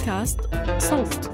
بودكاست 0.00 0.40
صوت. 0.78 1.30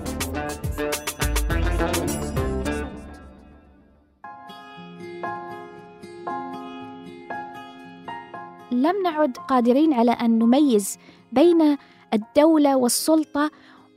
لم 8.70 9.02
نعد 9.04 9.36
قادرين 9.48 9.92
على 9.94 10.10
أن 10.10 10.38
نميز 10.38 10.98
بين 11.32 11.76
الدولة 12.14 12.76
والسلطة 12.76 13.50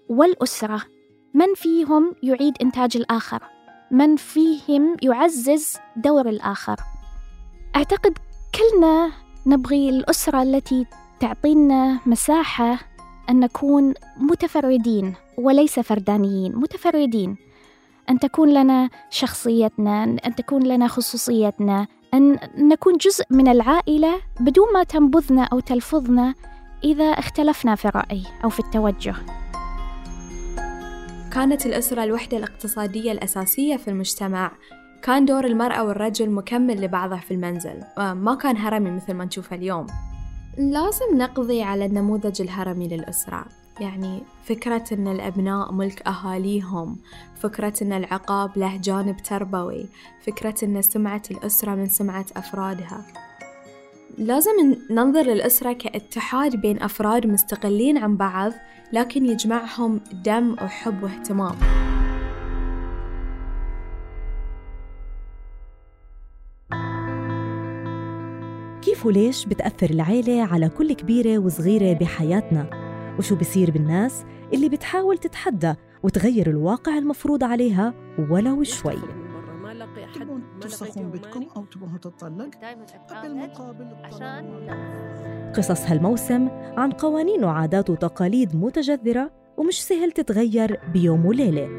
والأسرة. 0.09 0.81
من 1.33 1.55
فيهم 1.55 2.15
يعيد 2.23 2.53
إنتاج 2.61 2.97
الآخر؟ 2.97 3.43
من 3.91 4.15
فيهم 4.15 4.97
يعزز 5.01 5.77
دور 5.95 6.29
الآخر؟ 6.29 6.75
أعتقد 7.75 8.17
كلنا 8.55 9.11
نبغي 9.45 9.89
الأسرة 9.89 10.41
التي 10.41 10.85
تعطينا 11.19 11.99
مساحة 12.05 12.79
أن 13.29 13.39
نكون 13.39 13.93
متفردين 14.17 15.13
وليس 15.37 15.79
فردانيين 15.79 16.55
متفردين. 16.55 17.35
أن 18.09 18.19
تكون 18.19 18.53
لنا 18.53 18.89
شخصيتنا 19.09 20.03
أن 20.03 20.35
تكون 20.35 20.63
لنا 20.63 20.87
خصوصيتنا 20.87 21.87
أن 22.13 22.39
نكون 22.57 22.97
جزء 22.97 23.25
من 23.29 23.47
العائلة 23.47 24.21
بدون 24.39 24.73
ما 24.73 24.83
تنبذنا 24.83 25.43
أو 25.43 25.59
تلفظنا 25.59 26.33
إذا 26.83 27.05
اختلفنا 27.05 27.75
في 27.75 27.87
الرأي 27.87 28.23
أو 28.43 28.49
في 28.49 28.59
التوجه. 28.59 29.15
كانت 31.33 31.65
الأسرة 31.65 32.03
الوحدة 32.03 32.37
الاقتصادية 32.37 33.11
الأساسية 33.11 33.77
في 33.77 33.87
المجتمع. 33.87 34.51
كان 35.03 35.25
دور 35.25 35.45
المرأة 35.45 35.83
والرجل 35.83 36.29
مكمل 36.29 36.81
لبعضه 36.81 37.17
في 37.17 37.33
المنزل. 37.33 37.83
ما 37.97 38.35
كان 38.35 38.57
هرمي 38.57 38.91
مثل 38.91 39.13
ما 39.13 39.25
نشوفه 39.25 39.55
اليوم. 39.55 39.87
لازم 40.57 41.17
نقضي 41.17 41.63
على 41.63 41.85
النموذج 41.85 42.41
الهرمي 42.41 42.87
للأسرة. 42.87 43.45
يعني 43.79 44.23
فكرة 44.43 44.83
أن 44.91 45.07
الأبناء 45.07 45.71
ملك 45.71 46.07
أهاليهم 46.07 46.97
فكرة 47.35 47.73
أن 47.81 47.93
العقاب 47.93 48.57
له 48.57 48.77
جانب 48.77 49.17
تربوي 49.17 49.85
فكرة 50.21 50.55
أن 50.63 50.81
سمعة 50.81 51.21
الأسرة 51.31 51.75
من 51.75 51.89
سمعة 51.89 52.25
أفرادها. 52.37 53.05
لازم 54.17 54.75
ننظر 54.91 55.21
للأسرة 55.21 55.73
كاتحاد 55.73 56.55
بين 56.55 56.81
أفراد 56.81 57.27
مستقلين 57.27 57.97
عن 57.97 58.17
بعض 58.17 58.51
لكن 58.93 59.25
يجمعهم 59.25 60.01
دم 60.11 60.55
وحب 60.61 61.03
واهتمام. 61.03 61.55
كيف 68.99 69.05
وليش 69.05 69.45
بتأثر 69.45 69.89
العيلة 69.89 70.43
على 70.43 70.69
كل 70.69 70.93
كبيرة 70.93 71.37
وصغيرة 71.39 71.93
بحياتنا؟ 71.93 72.69
وشو 73.19 73.35
بصير 73.35 73.71
بالناس 73.71 74.25
اللي 74.53 74.69
بتحاول 74.69 75.17
تتحدى 75.17 75.73
وتغير 76.03 76.49
الواقع 76.49 76.97
المفروض 76.97 77.43
عليها 77.43 77.93
ولو 78.29 78.63
شوي؟ 78.63 78.99
تبغون 80.15 80.43
ترسخون 80.61 81.11
بيتكم 81.11 81.45
أو 81.57 81.65
تبغون 81.65 81.99
تطلق 81.99 82.49
بالمقابل 83.23 83.87
عشان 84.03 84.67
قصص 85.55 85.85
هالموسم 85.85 86.49
عن 86.77 86.91
قوانين 86.91 87.43
وعادات 87.43 87.89
وتقاليد 87.89 88.55
متجذرة 88.55 89.31
ومش 89.57 89.83
سهل 89.83 90.11
تتغير 90.11 90.79
بيوم 90.93 91.25
وليلة. 91.25 91.69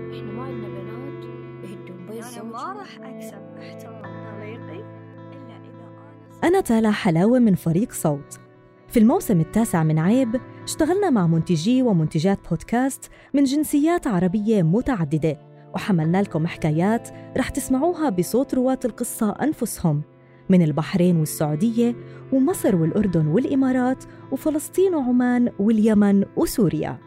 أنا 6.44 6.60
تالا 6.60 6.90
حلاوة 6.90 7.38
من 7.38 7.54
فريق 7.54 7.92
صوت. 7.92 8.40
في 8.88 8.98
الموسم 8.98 9.40
التاسع 9.40 9.82
من 9.82 9.98
عيب 9.98 10.40
اشتغلنا 10.64 11.10
مع 11.10 11.26
منتجي 11.26 11.82
ومنتجات 11.82 12.48
بودكاست 12.48 13.10
من 13.34 13.44
جنسيات 13.44 14.06
عربية 14.06 14.62
متعددة 14.62 15.38
وحملنا 15.74 16.22
لكم 16.22 16.46
حكايات 16.46 17.08
رح 17.36 17.48
تسمعوها 17.48 18.10
بصوت 18.10 18.54
رواة 18.54 18.78
القصة 18.84 19.30
أنفسهم 19.30 20.02
من 20.48 20.62
البحرين 20.62 21.16
والسعودية 21.16 21.96
ومصر 22.32 22.76
والأردن 22.76 23.26
والإمارات 23.26 24.04
وفلسطين 24.32 24.94
وعمان 24.94 25.52
واليمن 25.58 26.24
وسوريا. 26.36 26.98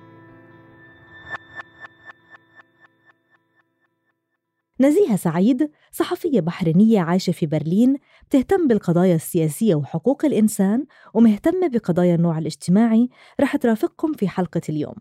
نزيهة 4.79 5.15
سعيد 5.15 5.71
صحفية 5.91 6.39
بحرينية 6.41 7.01
عايشة 7.01 7.31
في 7.31 7.45
برلين 7.45 7.97
بتهتم 8.29 8.67
بالقضايا 8.67 9.15
السياسية 9.15 9.75
وحقوق 9.75 10.25
الإنسان 10.25 10.85
ومهتمة 11.13 11.67
بقضايا 11.67 12.15
النوع 12.15 12.37
الاجتماعي 12.37 13.09
رح 13.41 13.55
ترافقكم 13.55 14.13
في 14.13 14.27
حلقة 14.27 14.61
اليوم. 14.69 14.95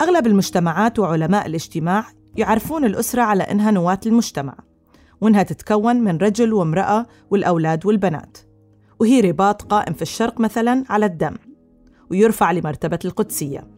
أغلب 0.00 0.26
المجتمعات 0.26 0.98
وعلماء 0.98 1.46
الاجتماع 1.46 2.06
يعرفون 2.36 2.84
الأسرة 2.84 3.22
على 3.22 3.42
إنها 3.42 3.70
نواة 3.70 4.00
المجتمع 4.06 4.56
وإنها 5.20 5.42
تتكون 5.42 5.96
من 5.96 6.16
رجل 6.16 6.52
وامرأة 6.52 7.06
والأولاد 7.30 7.86
والبنات 7.86 8.38
وهي 9.00 9.20
رباط 9.20 9.62
قائم 9.62 9.92
في 9.92 10.02
الشرق 10.02 10.40
مثلا 10.40 10.84
على 10.88 11.06
الدم 11.06 11.34
ويرفع 12.10 12.52
لمرتبة 12.52 12.98
القدسية. 13.04 13.68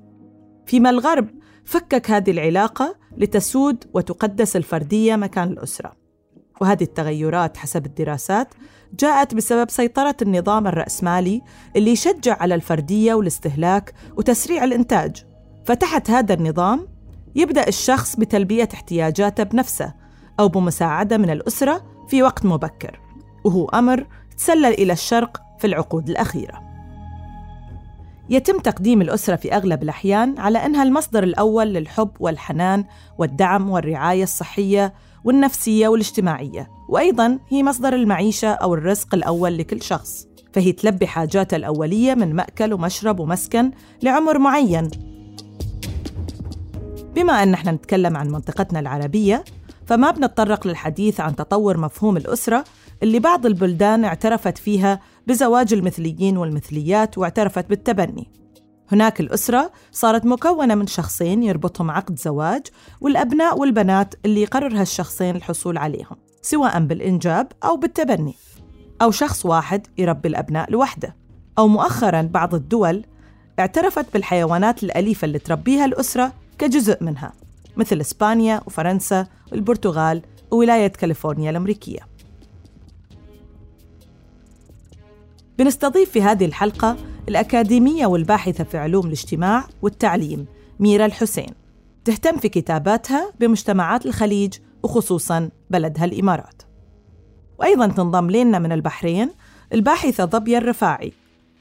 فيما 0.66 0.90
الغرب 0.90 1.28
فكك 1.64 2.10
هذه 2.10 2.30
العلاقة 2.30 2.96
لتسود 3.16 3.84
وتقدس 3.94 4.56
الفردية 4.56 5.16
مكان 5.16 5.48
الأسرة. 5.48 5.92
وهذه 6.60 6.82
التغيرات 6.82 7.56
حسب 7.56 7.86
الدراسات 7.86 8.54
جاءت 8.98 9.34
بسبب 9.34 9.70
سيطرة 9.70 10.16
النظام 10.22 10.66
الرأسمالي 10.66 11.42
اللي 11.76 11.90
يشجع 11.90 12.36
على 12.40 12.54
الفردية 12.54 13.14
والاستهلاك 13.14 13.94
وتسريع 14.16 14.64
الإنتاج. 14.64 15.24
فتحت 15.64 16.10
هذا 16.10 16.34
النظام 16.34 16.88
يبدأ 17.34 17.68
الشخص 17.68 18.16
بتلبية 18.16 18.68
احتياجاته 18.74 19.42
بنفسه 19.42 19.94
أو 20.40 20.48
بمساعدة 20.48 21.18
من 21.18 21.30
الأسرة 21.30 21.84
في 22.08 22.22
وقت 22.22 22.46
مبكر 22.46 23.00
وهو 23.44 23.68
أمر 23.68 24.06
تسلل 24.36 24.66
إلى 24.66 24.92
الشرق 24.92 25.42
في 25.58 25.66
العقود 25.66 26.10
الأخيرة. 26.10 26.65
يتم 28.30 28.58
تقديم 28.58 29.02
الأسرة 29.02 29.36
في 29.36 29.52
أغلب 29.56 29.82
الأحيان 29.82 30.38
على 30.38 30.66
أنها 30.66 30.82
المصدر 30.82 31.22
الأول 31.24 31.66
للحب 31.66 32.10
والحنان 32.20 32.84
والدعم 33.18 33.70
والرعاية 33.70 34.22
الصحية 34.22 34.94
والنفسية 35.24 35.88
والاجتماعية 35.88 36.70
وأيضا 36.88 37.38
هي 37.48 37.62
مصدر 37.62 37.94
المعيشة 37.94 38.48
أو 38.48 38.74
الرزق 38.74 39.14
الأول 39.14 39.58
لكل 39.58 39.82
شخص. 39.82 40.26
فهي 40.52 40.72
تلبي 40.72 41.06
حاجاته 41.06 41.56
الأولية 41.56 42.14
من 42.14 42.34
مأكل 42.34 42.72
ومشرب 42.72 43.20
ومسكن 43.20 43.70
لعمر 44.02 44.38
معين. 44.38 44.90
بما 47.14 47.42
أن 47.42 47.54
إحنا 47.54 47.72
نتكلم 47.72 48.16
عن 48.16 48.28
منطقتنا 48.28 48.80
العربية 48.80 49.44
فما 49.86 50.10
بنتطرق 50.10 50.66
للحديث 50.66 51.20
عن 51.20 51.36
تطور 51.36 51.76
مفهوم 51.76 52.16
الأسرة 52.16 52.64
اللي 53.02 53.18
بعض 53.18 53.46
البلدان 53.46 54.04
اعترفت 54.04 54.58
فيها 54.58 55.00
بزواج 55.26 55.74
المثليين 55.74 56.36
والمثليات 56.36 57.18
واعترفت 57.18 57.68
بالتبني. 57.68 58.30
هناك 58.92 59.20
الأسرة 59.20 59.72
صارت 59.92 60.26
مكونة 60.26 60.74
من 60.74 60.86
شخصين 60.86 61.42
يربطهم 61.42 61.90
عقد 61.90 62.18
زواج 62.18 62.62
والأبناء 63.00 63.58
والبنات 63.58 64.14
اللي 64.24 64.42
يقرر 64.42 64.80
هالشخصين 64.80 65.36
الحصول 65.36 65.78
عليهم 65.78 66.16
سواء 66.42 66.80
بالإنجاب 66.80 67.52
أو 67.64 67.76
بالتبني. 67.76 68.34
أو 69.02 69.10
شخص 69.10 69.46
واحد 69.46 69.86
يربي 69.98 70.28
الأبناء 70.28 70.70
لوحده. 70.70 71.16
أو 71.58 71.68
مؤخراً 71.68 72.22
بعض 72.22 72.54
الدول 72.54 73.04
اعترفت 73.58 74.12
بالحيوانات 74.12 74.82
الأليفة 74.82 75.24
اللي 75.24 75.38
تربيها 75.38 75.84
الأسرة 75.84 76.32
كجزء 76.58 77.04
منها 77.04 77.32
مثل 77.76 78.00
إسبانيا 78.00 78.62
وفرنسا 78.66 79.26
والبرتغال 79.52 80.22
وولاية 80.50 80.88
كاليفورنيا 80.88 81.50
الأمريكية. 81.50 82.00
بنستضيف 85.58 86.10
في 86.10 86.22
هذه 86.22 86.44
الحلقة 86.44 86.96
الأكاديمية 87.28 88.06
والباحثة 88.06 88.64
في 88.64 88.78
علوم 88.78 89.06
الاجتماع 89.06 89.64
والتعليم 89.82 90.46
ميرا 90.80 91.06
الحسين. 91.06 91.54
تهتم 92.04 92.36
في 92.36 92.48
كتاباتها 92.48 93.32
بمجتمعات 93.40 94.06
الخليج 94.06 94.54
وخصوصاً 94.82 95.50
بلدها 95.70 96.04
الإمارات. 96.04 96.62
وأيضاً 97.58 97.86
تنضم 97.86 98.30
لنا 98.30 98.58
من 98.58 98.72
البحرين 98.72 99.30
الباحثة 99.72 100.24
ضبية 100.24 100.58
الرفاعي. 100.58 101.12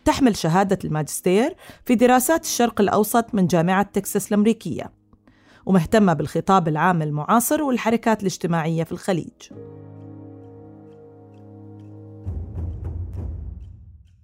تحمل 0.05 0.35
شهادة 0.35 0.79
الماجستير 0.85 1.55
في 1.85 1.95
دراسات 1.95 2.43
الشرق 2.43 2.81
الأوسط 2.81 3.35
من 3.35 3.47
جامعة 3.47 3.83
تكساس 3.83 4.27
الأمريكية. 4.27 4.91
ومهتمة 5.65 6.13
بالخطاب 6.13 6.67
العام 6.67 7.01
المعاصر 7.01 7.61
والحركات 7.61 8.21
الاجتماعية 8.21 8.83
في 8.83 8.91
الخليج. 8.91 9.51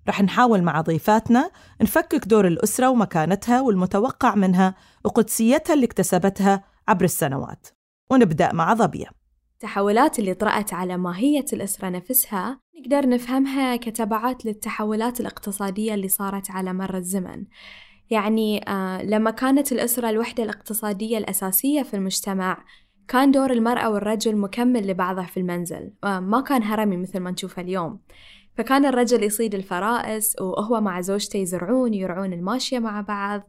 رح 0.10 0.22
نحاول 0.22 0.62
مع 0.62 0.82
ضيفاتنا 0.82 1.52
نفكك 1.82 2.28
دور 2.28 2.48
الأسرة 2.48 2.90
ومكانتها 2.90 3.62
والمتوقع 3.62 4.36
منها 4.36 4.76
وقدسيتها 5.06 5.74
اللي 5.74 5.86
اكتسبتها 5.86 6.64
عبر 6.88 7.04
السنوات. 7.04 7.68
ونبدأ 8.12 8.54
مع 8.54 8.74
ظبية. 8.74 9.08
التحولات 9.54 10.20
اللي 10.20 10.34
طرأت 10.34 10.74
على 10.74 10.98
ماهية 10.98 11.46
الأسرة 11.54 11.90
نفسها 11.90 12.60
نقدر 12.80 13.10
نفهمها 13.10 13.76
كتبعات 13.76 14.46
للتحولات 14.46 15.20
الاقتصادية 15.20 15.94
اللي 15.94 16.08
صارت 16.08 16.52
على 16.52 16.74
مر 16.74 16.98
الزمن. 16.98 17.46
يعني 18.10 18.70
آه 18.70 19.04
لما 19.04 19.32
كانت 19.32 19.72
الأسرة 19.72 20.10
الوحدة 20.10 20.44
الاقتصادية 20.44 21.18
الأساسية 21.18 21.84
في 21.84 21.94
المجتمع 21.94 22.64
كان 23.08 23.32
دور 23.32 23.52
المرأة 23.52 23.90
والرجل 23.90 24.38
مكمل 24.38 24.88
لبعضه 24.88 25.24
في 25.24 25.40
المنزل 25.40 25.94
آه 26.04 26.20
ما 26.20 26.42
كان 26.42 26.64
هرمي 26.64 26.98
مثل 26.98 27.20
ما 27.20 27.32
نشوفه 27.32 27.62
اليوم. 27.62 28.00
فكان 28.58 28.86
الرجل 28.86 29.24
يصيد 29.24 29.56
الفرائس 29.56 30.36
وهو 30.42 30.82
مع 30.82 31.02
زوجته 31.02 31.38
يزرعون 31.38 31.94
يرعون 31.94 32.34
الماشية 32.34 32.80
مع 32.80 33.02
بعض. 33.02 33.42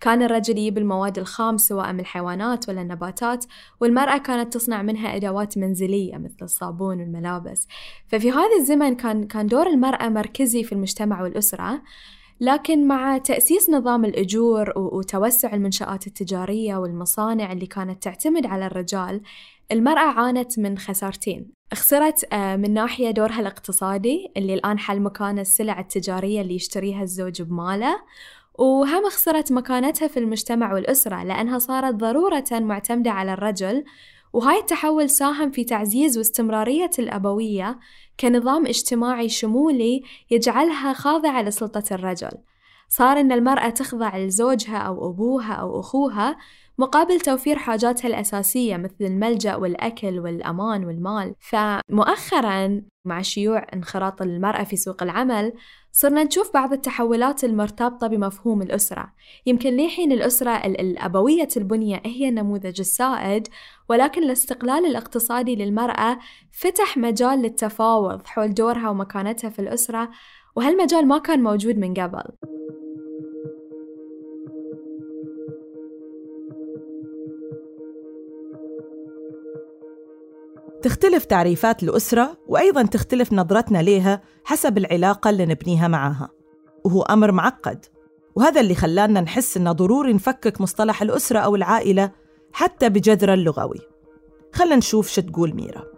كان 0.00 0.22
الرجل 0.22 0.58
يجيب 0.58 0.78
المواد 0.78 1.18
الخام 1.18 1.56
سواء 1.56 1.92
من 1.92 2.00
الحيوانات 2.00 2.68
ولا 2.68 2.82
النباتات 2.82 3.44
والمرأة 3.80 4.18
كانت 4.18 4.54
تصنع 4.54 4.82
منها 4.82 5.16
أدوات 5.16 5.58
منزلية 5.58 6.16
مثل 6.16 6.36
الصابون 6.42 7.00
والملابس. 7.00 7.68
ففي 8.08 8.30
هذا 8.30 8.56
الزمن 8.60 8.94
كان 8.94 9.26
كان 9.26 9.46
دور 9.46 9.66
المرأة 9.66 10.08
مركزي 10.08 10.64
في 10.64 10.72
المجتمع 10.72 11.22
والأسرة 11.22 11.82
لكن 12.40 12.86
مع 12.88 13.18
تأسيس 13.18 13.70
نظام 13.70 14.04
الأجور 14.04 14.72
وتوسع 14.76 15.54
المنشآت 15.54 16.06
التجارية 16.06 16.76
والمصانع 16.76 17.52
اللي 17.52 17.66
كانت 17.66 18.02
تعتمد 18.02 18.46
على 18.46 18.66
الرجال 18.66 19.20
المرأة 19.72 20.20
عانت 20.20 20.58
من 20.58 20.78
خسارتين. 20.78 21.52
خسرت 21.74 22.32
آه، 22.32 22.56
من 22.56 22.74
ناحية 22.74 23.10
دورها 23.10 23.40
الاقتصادي 23.40 24.32
اللي 24.36 24.54
الآن 24.54 24.78
حل 24.78 25.00
مكان 25.00 25.38
السلع 25.38 25.80
التجارية 25.80 26.40
اللي 26.40 26.54
يشتريها 26.54 27.02
الزوج 27.02 27.42
بماله 27.42 27.96
وهم 28.58 29.08
خسرت 29.08 29.52
مكانتها 29.52 30.08
في 30.08 30.18
المجتمع 30.18 30.74
والأسرة 30.74 31.24
لأنها 31.24 31.58
صارت 31.58 31.94
ضرورة 31.94 32.44
معتمدة 32.52 33.10
على 33.10 33.32
الرجل 33.32 33.84
وهاي 34.32 34.58
التحول 34.58 35.10
ساهم 35.10 35.50
في 35.50 35.64
تعزيز 35.64 36.18
واستمرارية 36.18 36.90
الأبوية 36.98 37.78
كنظام 38.20 38.66
اجتماعي 38.66 39.28
شمولي 39.28 40.02
يجعلها 40.30 40.92
خاضعة 40.92 41.42
لسلطة 41.42 41.94
الرجل. 41.94 42.38
صار 42.88 43.20
أن 43.20 43.32
المرأة 43.32 43.68
تخضع 43.68 44.16
لزوجها 44.18 44.76
أو 44.76 45.10
أبوها 45.10 45.52
أو 45.52 45.80
أخوها 45.80 46.36
مقابل 46.78 47.20
توفير 47.20 47.58
حاجاتها 47.58 48.08
الأساسية 48.08 48.76
مثل 48.76 48.94
الملجأ 49.00 49.56
والأكل 49.56 50.18
والأمان 50.20 50.84
والمال. 50.84 51.34
فمؤخرا 51.40 52.82
مع 53.04 53.22
شيوع 53.22 53.66
انخراط 53.74 54.22
المرأة 54.22 54.64
في 54.64 54.76
سوق 54.76 55.02
العمل 55.02 55.52
صرنا 55.92 56.24
نشوف 56.24 56.54
بعض 56.54 56.72
التحولات 56.72 57.44
المرتبطة 57.44 58.06
بمفهوم 58.06 58.62
الأسرة. 58.62 59.12
يمكن 59.46 59.76
لحين 59.76 60.12
الأسرة 60.12 60.50
الأبوية 60.50 61.48
البنية 61.56 62.02
هي 62.04 62.28
النموذج 62.28 62.80
السائد 62.80 63.48
ولكن 63.88 64.22
الاستقلال 64.22 64.86
الاقتصادي 64.86 65.56
للمرأة 65.56 66.18
فتح 66.52 66.96
مجال 66.96 67.42
للتفاوض 67.42 68.26
حول 68.26 68.54
دورها 68.54 68.90
ومكانتها 68.90 69.50
في 69.50 69.58
الأسرة. 69.58 70.10
وهالمجال 70.56 71.08
ما 71.08 71.18
كان 71.18 71.42
موجود 71.42 71.78
من 71.78 71.94
قبل. 71.94 72.22
تختلف 80.82 81.24
تعريفات 81.24 81.82
الأسرة 81.82 82.36
وأيضا 82.48 82.82
تختلف 82.82 83.32
نظرتنا 83.32 83.78
ليها 83.78 84.22
حسب 84.44 84.78
العلاقة 84.78 85.30
اللي 85.30 85.46
نبنيها 85.46 85.88
معاها 85.88 86.30
وهو 86.84 87.02
أمر 87.02 87.32
معقد 87.32 87.84
وهذا 88.34 88.60
اللي 88.60 88.74
خلانا 88.74 89.20
نحس 89.20 89.56
إنه 89.56 89.72
ضروري 89.72 90.12
نفكك 90.12 90.60
مصطلح 90.60 91.02
الأسرة 91.02 91.38
أو 91.38 91.56
العائلة 91.56 92.10
حتى 92.52 92.88
بجذره 92.88 93.34
اللغوي. 93.34 93.80
خلنا 94.52 94.76
نشوف 94.76 95.08
شو 95.08 95.20
تقول 95.20 95.54
ميرا. 95.54 95.93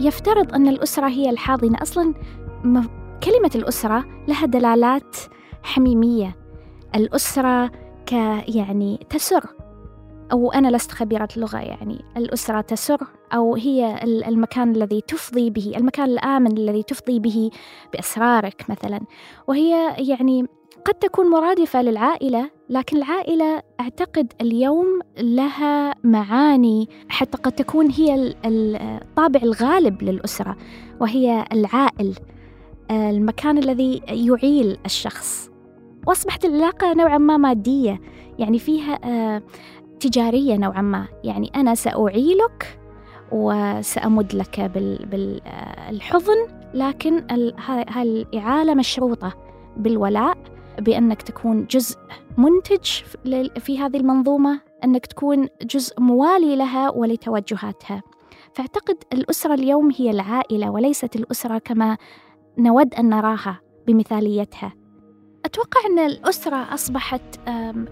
يفترض 0.00 0.54
أن 0.54 0.68
الأسرة 0.68 1.08
هي 1.08 1.30
الحاضنة. 1.30 1.82
أصلا 1.82 2.14
كلمة 3.22 3.50
الأسرة 3.54 4.04
لها 4.28 4.46
دلالات 4.46 5.16
حميمية. 5.62 6.36
الأسرة 6.94 7.66
ك 8.06 8.12
يعني 8.48 9.06
تسر 9.10 9.46
أو 10.32 10.52
أنا 10.52 10.68
لست 10.68 10.92
خبيرة 10.92 11.28
لغة 11.36 11.58
يعني 11.58 12.04
الأسرة 12.16 12.60
تسر 12.60 12.98
أو 13.34 13.54
هي 13.54 14.02
المكان 14.04 14.76
الذي 14.76 15.00
تفضي 15.00 15.50
به 15.50 15.72
المكان 15.76 16.04
الآمن 16.04 16.58
الذي 16.58 16.82
تفضي 16.82 17.18
به 17.18 17.50
بأسرارك 17.92 18.64
مثلا. 18.68 19.00
وهي 19.48 19.94
يعني 19.98 20.46
قد 20.84 20.94
تكون 20.94 21.30
مرادفة 21.30 21.82
للعائلة 21.82 22.50
لكن 22.68 22.96
العائلة 22.96 23.62
أعتقد 23.80 24.32
اليوم 24.40 25.00
لها 25.20 25.94
معاني 26.04 26.88
حتى 27.08 27.38
قد 27.38 27.52
تكون 27.52 27.90
هي 27.90 28.34
الطابع 28.44 29.40
الغالب 29.42 30.02
للأسرة 30.02 30.56
وهي 31.00 31.44
العائل 31.52 32.14
المكان 32.90 33.58
الذي 33.58 34.02
يعيل 34.08 34.78
الشخص. 34.86 35.50
وأصبحت 36.06 36.44
العلاقة 36.44 36.94
نوعا 36.94 37.18
ما 37.18 37.36
مادية 37.36 38.00
يعني 38.38 38.58
فيها 38.58 38.98
آه، 39.04 39.42
تجارية 40.00 40.56
نوعا 40.56 40.82
ما. 40.82 41.06
يعني 41.24 41.50
أنا 41.56 41.74
سأعيلك 41.74 42.78
وسأمد 43.32 44.34
لك 44.34 44.60
بالحضن 45.10 46.36
لكن 46.74 47.24
هاي 47.66 48.02
الإعالة 48.02 48.74
مشروطة 48.74 49.34
بالولاء. 49.76 50.38
بأنك 50.80 51.22
تكون 51.22 51.66
جزء 51.66 51.98
منتج 52.38 52.84
في 53.58 53.78
هذه 53.78 53.96
المنظومة 53.96 54.60
أنك 54.84 55.06
تكون 55.06 55.48
جزء 55.62 56.00
موالي 56.00 56.56
لها 56.56 56.90
ولتوجهاتها. 56.90 58.02
فأعتقد 58.54 58.96
الأسرة 59.12 59.54
اليوم 59.54 59.90
هي 59.96 60.10
العائلة 60.10 60.70
وليست 60.70 61.16
الأسرة 61.16 61.58
كما 61.58 61.96
نود 62.58 62.94
أن 62.94 63.08
نراها 63.08 63.60
بمثاليتها. 63.86 64.72
أتوقع 65.44 65.80
أن 65.90 65.98
الأسرة 65.98 66.74
أصبحت 66.74 67.22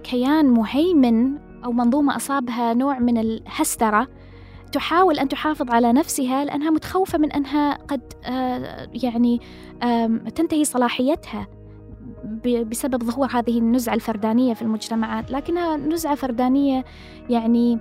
كيان 0.04 0.46
مهيمن 0.46 1.38
أو 1.64 1.72
منظومة 1.72 2.16
أصابها 2.16 2.74
نوع 2.74 2.98
من 2.98 3.18
الهسترة. 3.18 4.08
تحاول 4.72 5.18
أن 5.18 5.28
تحافظ 5.28 5.70
على 5.70 5.92
نفسها 5.92 6.44
لأنها 6.44 6.70
متخوفة 6.70 7.18
من 7.18 7.32
أنها 7.32 7.74
قد 7.74 8.12
آه، 8.24 8.88
يعني 8.92 9.40
تنتهي 10.34 10.64
صلاحيتها. 10.64 11.46
بسبب 12.44 13.02
ظهور 13.02 13.28
هذه 13.30 13.58
النزعة 13.58 13.94
الفردانية 13.94 14.54
في 14.54 14.62
المجتمعات 14.62 15.30
لكنها 15.30 15.76
نزعة 15.76 16.14
فردانية 16.14 16.84
يعني 17.30 17.78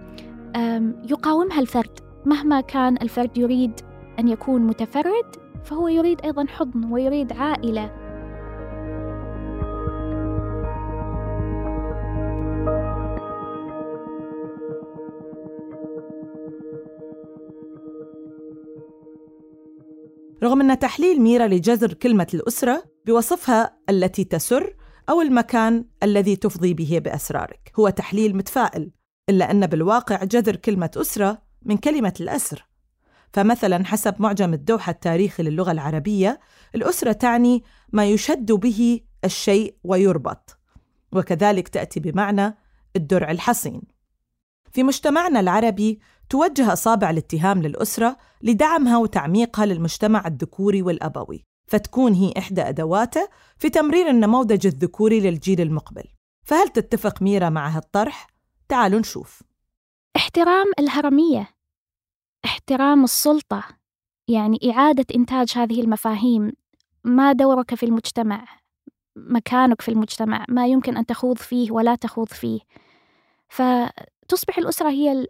يقاومها 1.09 1.59
الفرد. 1.59 1.99
مهما 2.25 2.61
كان 2.61 2.97
الفرد 3.01 3.37
يريد 3.37 3.71
أن 4.19 4.27
يكون 4.27 4.61
متفرد 4.61 5.35
فهو 5.63 5.87
يريد 5.87 6.21
أيضا 6.21 6.45
حضن 6.47 6.91
ويريد 6.91 7.33
عائلة. 7.33 8.07
رغم 20.43 20.61
أن 20.61 20.79
تحليل 20.79 21.21
ميرا 21.21 21.47
لجذر 21.47 21.93
كلمة 21.93 22.27
الأسرة 22.33 22.83
بوصفها 23.07 23.77
التي 23.89 24.23
تسر 24.23 24.75
أو 25.09 25.21
المكان 25.21 25.85
الذي 26.03 26.35
تفضي 26.35 26.73
به 26.73 27.01
بأسرارك. 27.03 27.71
هو 27.79 27.89
تحليل 27.89 28.35
متفائل 28.35 28.91
إلا 29.29 29.51
أن 29.51 29.67
بالواقع 29.67 30.23
جذر 30.23 30.55
كلمة 30.55 30.91
أسرة 30.97 31.41
من 31.61 31.77
كلمة 31.77 32.13
الأسر. 32.21 32.67
فمثلا 33.33 33.85
حسب 33.85 34.15
معجم 34.19 34.53
الدوحة 34.53 34.91
التاريخي 34.91 35.43
للغة 35.43 35.71
العربية 35.71 36.39
الأسرة 36.75 37.11
تعني 37.11 37.63
ما 37.93 38.05
يشد 38.05 38.51
به 38.51 39.01
الشيء 39.25 39.75
ويربط 39.83 40.59
وكذلك 41.11 41.67
تأتي 41.67 41.99
بمعنى 41.99 42.57
الدرع 42.95 43.31
الحصين. 43.31 43.81
في 44.71 44.83
مجتمعنا 44.83 45.39
العربي 45.39 45.99
توجه 46.29 46.73
أصابع 46.73 47.09
الاتهام 47.09 47.61
للأسرة 47.61 48.17
لدعمها 48.41 48.97
وتعميقها 48.97 49.65
للمجتمع 49.65 50.27
الذكوري 50.27 50.81
والأبوي. 50.81 51.45
فتكون 51.67 52.13
هي 52.13 52.33
إحدى 52.37 52.61
أدواته 52.61 53.29
في 53.57 53.69
تمرير 53.69 54.09
النموذج 54.09 54.67
الذكوري 54.67 55.19
للجيل 55.19 55.61
المقبل. 55.61 56.03
فهل 56.43 56.69
تتفق 56.69 57.21
ميرا 57.21 57.49
مع 57.49 57.67
هالطرح؟ 57.69 58.27
تعالوا 58.69 58.99
نشوف. 58.99 59.43
احترام 60.15 60.71
الهرمية. 60.79 61.49
احترام 62.45 63.03
السلطة. 63.03 63.63
يعني 64.27 64.59
إعادة 64.71 65.05
إنتاج 65.15 65.53
هذه 65.55 65.81
المفاهيم. 65.81 66.51
ما 67.03 67.31
دورك 67.31 67.75
في 67.75 67.85
المجتمع. 67.85 68.45
مكانك 69.15 69.81
في 69.81 69.89
المجتمع. 69.91 70.45
ما 70.49 70.67
يمكن 70.67 70.97
أن 70.97 71.05
تخوض 71.05 71.37
فيه 71.37 71.71
ولا 71.71 71.95
تخوض 71.95 72.27
فيه. 72.27 72.59
فتصبح 73.49 74.57
الأسرة 74.57 74.89
هي 74.89 75.27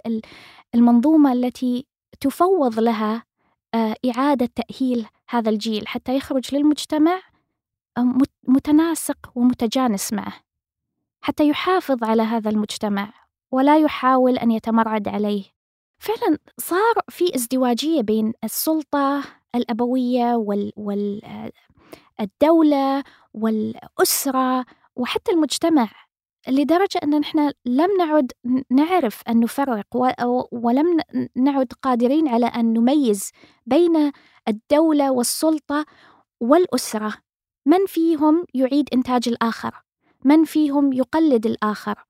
المنظومة 0.76 1.34
التي 1.34 1.86
تفوض 2.20 2.80
لها 2.80 3.24
آه، 3.74 3.96
إعادة 4.06 4.50
تأهيل 4.56 5.08
هذا 5.30 5.50
الجيل 5.50 5.88
حتى 5.88 6.16
يخرج 6.16 6.56
للمجتمع 6.56 7.22
متناسق 8.48 9.18
ومتجانس 9.36 10.14
معه. 10.14 10.34
حتى 11.22 11.48
يحافظ 11.48 12.04
على 12.04 12.24
هذا 12.24 12.50
المجتمع 12.50 13.14
ولا 13.52 13.78
يحاول 13.78 14.38
أن 14.38 14.52
يتمرد 14.52 15.08
عليه. 15.08 15.44
فعلا 16.00 16.38
صار 16.58 16.94
في 17.10 17.36
ازدواجية 17.36 18.02
بين 18.02 18.34
السلطة 18.44 19.24
الأبوية 19.56 20.36
وال, 20.36 20.72
وال 20.76 21.22
الدولة 22.20 23.04
والأسرة 23.34 24.66
وحتى 24.96 25.32
المجتمع 25.32 25.90
لدرجة 26.48 27.00
أن 27.04 27.20
نحن 27.20 27.52
لم 27.66 27.98
نعد 27.98 28.32
نعرف 28.70 29.22
أن 29.30 29.40
نفرق 29.40 29.86
ولم 30.52 31.00
نعد 31.36 31.74
قادرين 31.82 32.28
على 32.28 32.46
أن 32.46 32.74
نميز 32.74 33.32
بين 33.66 34.12
الدولة 34.48 35.12
والسلطة 35.12 35.86
والأسرة 36.40 37.14
من 37.66 37.86
فيهم 37.86 38.46
يعيد 38.54 38.90
إنتاج 38.94 39.30
الآخر؟ 39.30 39.84
من 40.24 40.44
فيهم 40.46 40.94
يقلد 40.94 41.46
الآخر؟ 41.46 42.06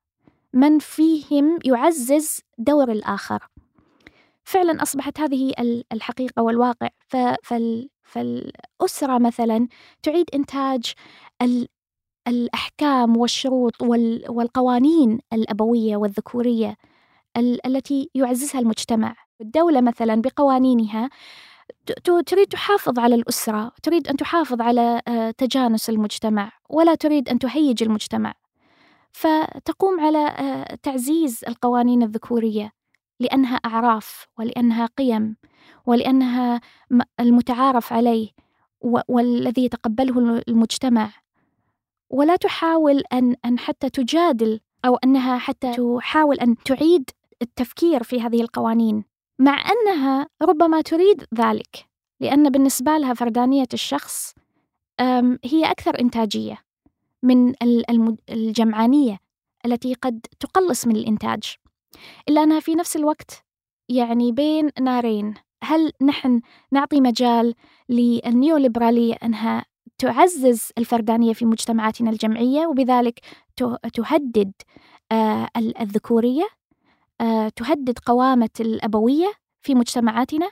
من 0.54 0.80
فيهم 0.80 1.60
يعزز 1.66 2.40
دور 2.58 2.92
الآخر؟ 2.92 3.48
فعلا 4.44 4.82
أصبحت 4.84 5.20
هذه 5.20 5.54
الحقيقة 5.94 6.44
والواقع. 6.44 6.90
فالأسرة 8.04 9.18
مثلا 9.18 9.68
تعيد 10.04 10.30
إنتاج 10.34 10.94
الأحكام 12.28 13.18
والشروط 13.18 13.82
والقوانين 14.30 15.20
الأبوية 15.34 15.98
والذكورية 15.98 16.76
التي 17.66 18.10
يعززها 18.16 18.62
المجتمع. 18.62 19.16
الدولة 19.42 19.82
مثلا 19.82 20.22
بقوانينها 20.22 21.10
تريد 22.26 22.48
تحافظ 22.48 23.00
على 23.00 23.16
الأسرة 23.16 23.72
تريد 23.84 24.08
أن 24.08 24.18
تحافظ 24.18 24.62
على 24.62 25.02
آه، 25.08 25.32
تجانس 25.32 25.90
المجتمع 25.90 26.52
ولا 26.70 26.96
تريد 26.96 27.30
أن 27.30 27.40
تهيج 27.40 27.84
المجتمع. 27.84 28.34
فتقوم 29.12 30.00
على 30.00 30.28
آه، 30.28 30.78
تعزيز 30.84 31.42
القوانين 31.48 32.04
الذكورية 32.04 32.72
لأنها 33.20 33.56
أعراف 33.56 34.28
ولأنها 34.40 34.86
قيم 34.86 35.36
ولأنها 35.86 36.62
المتعارف 37.20 37.94
عليه 37.94 38.30
والذي 39.08 39.66
يتقبله 39.66 40.42
المجتمع. 40.48 41.10
ولا 42.10 42.36
تحاول 42.36 43.04
أن 43.14 43.36
أن 43.46 43.60
حتى 43.60 43.90
تجادل 43.90 44.60
أو 44.86 44.96
أنها 44.96 45.38
حتى 45.38 45.74
تحاول 45.74 46.40
أن 46.40 46.56
تعيد 46.58 47.10
التفكير 47.42 48.04
في 48.04 48.22
هذه 48.22 48.42
القوانين. 48.42 49.17
مع 49.40 49.64
أنها 49.72 50.28
ربما 50.42 50.82
تريد 50.82 51.24
ذلك 51.36 51.86
لأن 52.20 52.50
بالنسبة 52.50 52.98
لها 52.98 53.14
فردانية 53.14 53.68
الشخص 53.74 54.34
هي 55.46 55.66
أكثر 55.66 56.00
إنتاجية 56.00 56.58
من 57.24 57.54
الجمعانية 58.30 59.20
التي 59.66 59.94
قد 59.94 60.26
تقلص 60.40 60.88
من 60.88 60.96
الإنتاج. 60.96 61.56
إلا 62.30 62.44
أنها 62.44 62.60
في 62.60 62.76
نفس 62.76 62.96
الوقت 62.96 63.46
يعني 63.90 64.32
بين 64.32 64.70
نارين. 64.82 65.34
هل 65.64 65.92
نحن 66.02 66.42
نعطي 66.72 67.02
مجال 67.02 67.54
للنيوليبرالية 67.90 69.14
أنها 69.24 69.66
تعزز 69.98 70.70
الفردانية 70.78 71.34
في 71.34 71.46
مجتمعاتنا 71.46 72.10
الجمعية 72.10 72.68
وبذلك 72.68 73.20
تهدد 73.94 74.52
آه، 75.12 75.48
الذكورية؟ 75.58 76.48
تهدد 77.56 78.00
قوامة 78.06 78.50
الأبوية 78.60 79.34
في 79.62 79.76
مجتمعاتنا؟ 79.76 80.50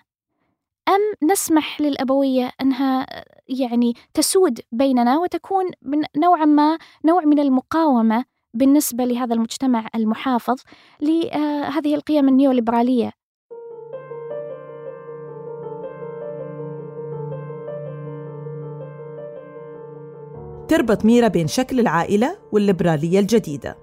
أم 0.88 1.30
نسمح 1.32 1.82
للأبوية 1.82 2.52
أنها 2.62 3.06
يعني 3.48 3.94
تسود 4.14 4.60
بيننا 4.72 5.18
وتكون 5.18 5.66
من 5.82 6.04
نوعا 6.18 6.46
ما 6.46 6.78
نوع 7.06 7.26
من 7.26 7.40
المقاومة 7.40 8.26
بالنسبة 8.54 9.06
لهذا 9.06 9.34
المجتمع 9.34 9.88
المحافظ 9.96 10.62
لهذه 11.02 11.96
القيم 11.96 12.28
النيوليبرالية؟ 12.30 13.12
تربط 20.68 21.06
ميرا 21.06 21.28
بين 21.28 21.48
شكل 21.48 21.80
العائلة 21.80 22.38
والليبرالية 22.52 23.20
الجديدة 23.20 23.78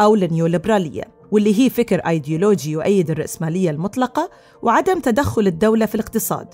أو 0.00 0.14
النيوليبرالية. 0.14 1.19
واللي 1.30 1.60
هي 1.60 1.70
فكر 1.70 1.98
أيديولوجي 1.98 2.70
يؤيد 2.70 3.10
الرأسمالية 3.10 3.70
المطلقة 3.70 4.30
وعدم 4.62 5.00
تدخل 5.00 5.46
الدولة 5.46 5.86
في 5.86 5.94
الاقتصاد. 5.94 6.48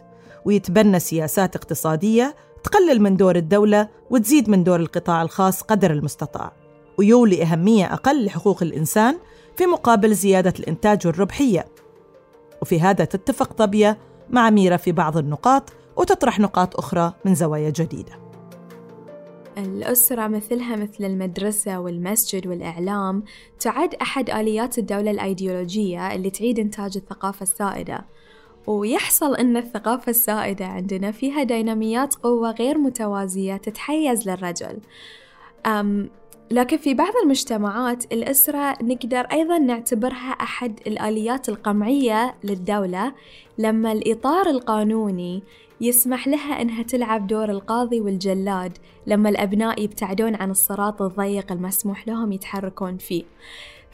ويتبنى 0.45 1.01
سياسات 1.01 1.57
اقتصادية 1.57 2.37
تقلل 2.63 3.03
من 3.03 3.17
دور 3.17 3.37
الدولة 3.37 3.89
وتزيد 4.11 4.51
من 4.51 4.65
دور 4.65 4.81
القطاع 4.81 5.23
الخاص 5.23 5.63
قدر 5.63 5.91
المستطاع. 5.91 6.53
ويولي 6.99 7.43
أهمية 7.43 7.93
أقل 7.93 8.25
لحقوق 8.25 8.63
الإنسان 8.63 9.19
في 9.57 9.67
مقابل 9.67 10.15
زيادة 10.15 10.55
الإنتاج 10.61 11.07
والربحية. 11.07 11.67
وفي 12.63 12.81
هذا 12.81 13.05
تتفق 13.05 13.53
طبية 13.53 13.99
مع 14.31 14.51
ميرا 14.51 14.77
في 14.77 14.93
بعض 14.93 15.17
النقاط 15.17 15.73
وتطرح 15.97 16.41
نقاط 16.41 16.77
أخرى 16.77 17.13
من 17.25 17.35
زوايا 17.35 17.71
جديدة. 17.71 18.26
الأسرة 19.59 20.27
مثلها 20.27 20.77
مثل 20.77 21.05
المدرسة 21.05 21.81
والمسجد 21.81 22.47
والإعلام 22.47 23.23
تعد 23.61 23.95
أحد 23.95 24.31
آليات 24.31 24.79
الدولة 24.79 25.11
الأيديولوجية 25.11 26.15
اللي 26.15 26.31
تعيد 26.31 26.59
إنتاج 26.59 26.97
الثقافة 26.97 27.43
السائدة. 27.43 28.05
ويحصل 28.67 29.37
أن 29.37 29.57
الثقافة 29.57 30.11
السائدة 30.11 30.67
عندنا 30.67 31.11
فيها 31.11 31.43
ديناميات 31.43 32.15
قوة 32.15 32.51
غير 32.51 32.79
متوازية 32.79 33.57
تتحيز 33.57 34.29
للرجل. 34.29 34.79
أم 35.67 36.11
لكن 36.51 36.77
في 36.77 36.95
بعض 36.95 37.13
المجتمعات 37.23 38.13
الأسرة 38.13 38.83
نقدر 38.83 39.21
أيضا 39.21 39.59
نعتبرها 39.59 40.31
أحد 40.31 40.81
الآليات 40.87 41.49
القمعية 41.49 42.35
للدولة 42.45 43.13
لما 43.59 43.93
الإطار 43.93 44.47
القانوني 44.47 45.43
يسمح 45.81 46.29
لها 46.29 46.63
إنها 46.63 46.83
تلعب 46.83 47.27
دور 47.27 47.51
القاضي 47.51 48.01
والجلاد 48.01 48.79
لما 49.07 49.29
الأبناء 49.29 49.83
يبتعدون 49.83 50.35
عن 50.35 50.51
الصراط 50.51 51.03
الضيق 51.03 51.53
المسموح 51.53 52.09
لهم 52.09 52.33
يتحركون 52.33 52.97
فيه. 52.97 53.25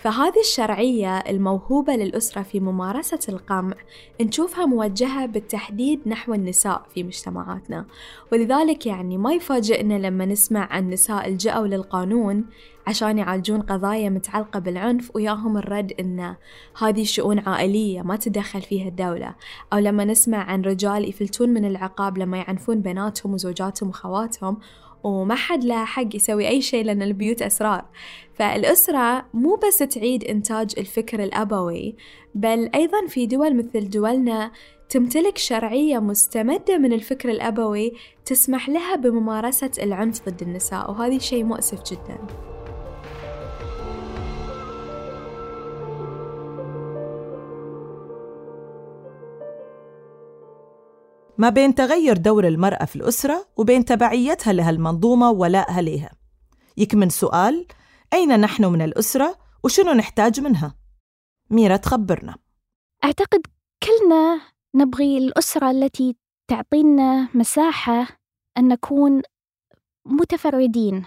فهذه 0.02 0.40
الشرعية 0.40 1.18
الموهوبة 1.18 1.96
للأسرة 1.96 2.42
في 2.42 2.60
ممارسة 2.60 3.18
القمع 3.28 3.74
نشوفها 4.20 4.66
موجهة 4.66 5.26
بالتحديد 5.26 6.00
نحو 6.06 6.34
النساء 6.34 6.82
في 6.94 7.02
مجتمعاتنا. 7.02 7.86
ولذلك 8.32 8.86
يعني 8.86 9.18
ما 9.18 9.32
يفاجئنا 9.32 9.94
لما 9.94 10.26
نسمع 10.26 10.72
عن 10.72 10.90
نساء 10.90 11.28
الجأوا 11.28 11.66
للقانون 11.66 12.44
عشان 12.86 13.18
يعالجون 13.18 13.60
قضايا 13.60 14.10
متعلقة 14.10 14.58
بالعنف 14.58 15.10
وياهم 15.14 15.56
الرد 15.56 15.92
إن 16.00 16.34
هذه 16.78 17.04
شؤون 17.04 17.38
عائلية 17.38 18.02
ما 18.02 18.16
تدخل 18.16 18.62
فيها 18.62 18.88
الدولة. 18.88 19.34
أو 19.72 19.78
لما 19.78 20.04
نسمع 20.04 20.38
عن 20.38 20.62
رجال 20.62 21.08
يفلتون 21.08 21.48
من 21.48 21.64
العقاب 21.64 22.18
لما 22.18 22.38
يعنفون 22.38 22.80
بناتهم 22.80 23.34
وزوجاتهم 23.34 23.88
وخواتهم 23.88 24.56
وما 25.04 25.34
حد 25.34 25.64
له 25.64 25.84
حق 25.84 26.16
يسوي 26.16 26.48
أي 26.48 26.60
شيء 26.60 26.84
لأن 26.84 27.02
البيوت 27.02 27.42
أسرار. 27.42 27.84
فالأسرة 28.34 29.26
مو 29.34 29.60
بس 29.66 29.78
تعيد 29.78 30.24
إنتاج 30.24 30.74
الفكر 30.78 31.24
الأبوي 31.24 31.96
بل 32.34 32.70
أيضا 32.74 33.06
في 33.06 33.26
دول 33.26 33.56
مثل 33.56 33.90
دولنا 33.90 34.52
تمتلك 34.88 35.38
شرعية 35.38 35.98
مستمدة 35.98 36.78
من 36.78 36.92
الفكر 36.92 37.28
الأبوي 37.28 37.92
تسمح 38.24 38.68
لها 38.68 38.96
بممارسة 38.96 39.70
العنف 39.82 40.28
ضد 40.28 40.42
النساء 40.42 40.90
وهذا 40.90 41.18
شيء 41.18 41.44
مؤسف 41.44 41.82
جداً. 41.92 42.51
ما 51.42 51.48
بين 51.48 51.74
تغير 51.74 52.16
دور 52.16 52.48
المرأة 52.48 52.84
في 52.84 52.96
الأسرة 52.96 53.48
وبين 53.56 53.84
تبعيتها 53.84 54.52
لهالمنظومة 54.52 55.30
وولائها 55.30 55.80
ليها 55.80 56.10
يكمن 56.76 57.08
سؤال 57.08 57.66
أين 58.12 58.40
نحن 58.40 58.64
من 58.64 58.82
الأسرة 58.82 59.38
وشنو 59.64 59.92
نحتاج 59.92 60.40
منها؟ 60.40 60.74
ميرا 61.50 61.76
تخبرنا. 61.76 62.36
أعتقد 63.04 63.40
كلنا 63.82 64.40
نبغي 64.74 65.18
الأسرة 65.18 65.70
التي 65.70 66.16
تعطينا 66.48 67.28
مساحة 67.34 68.06
أن 68.58 68.68
نكون 68.68 69.22
متفردين 70.06 71.04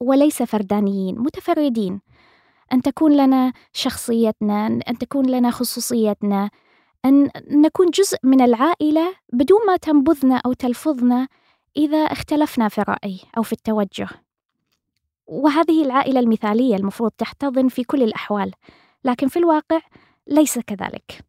وليس 0.00 0.42
فردانيين 0.42 1.18
متفردين. 1.18 2.00
أن 2.72 2.82
تكون 2.82 3.16
لنا 3.16 3.52
شخصيتنا 3.72 4.66
أن 4.66 4.98
تكون 4.98 5.26
لنا 5.26 5.50
خصوصيتنا. 5.50 6.50
أن 7.04 7.30
نكون 7.50 7.86
جزء 7.90 8.18
من 8.22 8.40
العائلة 8.40 9.14
بدون 9.32 9.58
ما 9.66 9.76
تنبذنا 9.76 10.40
أو 10.46 10.52
تلفظنا 10.52 11.28
إذا 11.76 11.98
اختلفنا 11.98 12.68
في 12.68 12.80
الرأي 12.80 13.20
أو 13.36 13.42
في 13.42 13.52
التوجه. 13.52 14.08
وهذه 15.26 15.82
العائلة 15.84 16.20
المثالية 16.20 16.76
المفروض 16.76 17.10
تحتضن 17.10 17.68
في 17.68 17.84
كل 17.84 18.02
الأحوال 18.02 18.52
لكن 19.04 19.28
في 19.28 19.38
الواقع 19.38 19.80
ليس 20.26 20.58
كذلك. 20.58 21.24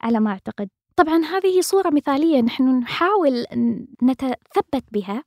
على 0.00 0.20
ما 0.20 0.30
أعتقد. 0.30 0.68
طبعا 0.96 1.24
هذه 1.24 1.60
صورة 1.60 1.90
مثالية 1.90 2.40
نحن 2.40 2.78
نحاول 2.78 3.46
نتثبت 4.02 4.84
بها 4.92 5.24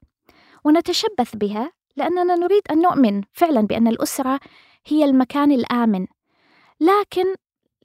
ونتشبث 0.63 1.36
بها 1.36 1.72
لأننا 1.96 2.36
نريد 2.36 2.62
أن 2.72 2.81
نؤمن 2.81 3.22
فعلا 3.34 3.62
بأن 3.62 3.88
الأسرة 3.88 4.39
هي 4.88 5.05
المكان 5.05 5.51
الآمن. 5.51 6.08
لكن 6.79 7.36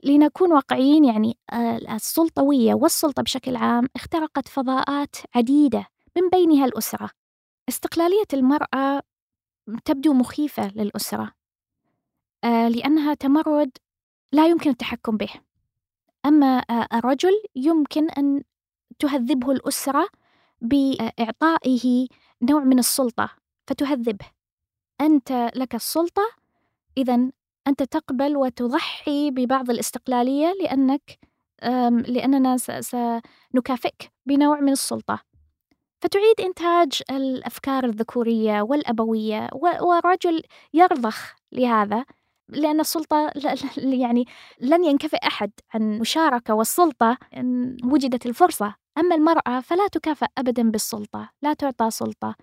لنكون 0.04 0.52
واقعيين 0.52 1.04
يعني 1.04 1.38
آه، 1.52 1.76
السلطوية 1.76 2.74
والسلطة 2.74 3.22
بشكل 3.22 3.56
عام 3.56 3.88
اخترقت 3.96 4.48
فضاءات 4.48 5.16
عديدة 5.34 5.86
من 6.16 6.28
بينها 6.28 6.64
الأسرة. 6.64 7.10
استقلالية 7.68 8.26
المرأة 8.32 9.02
تبدو 9.84 10.12
مخيفة 10.12 10.68
للأسرة 10.68 11.32
آه، 12.44 12.68
لأنها 12.68 13.14
تمرد 13.14 13.70
لا 14.32 14.46
يمكن 14.46 14.70
التحكم 14.70 15.16
به. 15.16 15.30
أما 16.26 16.58
آه، 16.70 16.88
الرجل 16.94 17.42
يمكن 17.56 18.10
أن 18.10 18.42
تهذبه 18.98 19.52
الأسرة 19.52 20.08
بإعطائه 20.60 22.08
نوع 22.42 22.64
من 22.64 22.78
السلطة 22.78 23.30
فتهذبه. 23.66 24.26
أنت 25.00 25.50
لك 25.54 25.74
السلطة 25.74 26.22
إذا 26.96 27.30
أنت 27.68 27.82
تقبل 27.82 28.36
وتضحي 28.36 29.30
ببعض 29.30 29.70
الاستقلالية 29.70 30.52
لأنك 30.62 31.18
لأننا 32.08 32.56
سنكافئك 32.80 34.12
بنوع 34.26 34.60
من 34.60 34.72
السلطة. 34.72 35.18
فتعيد 36.02 36.40
إنتاج 36.40 37.02
الأفكار 37.10 37.84
الذكورية 37.84 38.62
والأبوية 38.62 39.48
والرجل 39.80 40.42
يرضخ 40.74 41.34
لهذا 41.52 42.04
لأن 42.48 42.80
السلطة 42.80 43.32
يعني 43.76 44.24
لن 44.60 44.84
ينكفئ 44.84 45.26
أحد 45.26 45.50
عن 45.74 45.98
مشاركة 45.98 46.54
والسلطة 46.54 47.18
إن 47.36 47.76
وجدت 47.84 48.26
الفرصة. 48.26 48.74
أما 48.98 49.14
المرأة 49.14 49.60
فلا 49.60 49.88
تكافئ 49.88 50.26
أبدا 50.38 50.70
بالسلطة 50.70 51.30
لا 51.42 51.52
تعطى 51.54 51.90
سلطة. 51.90 52.34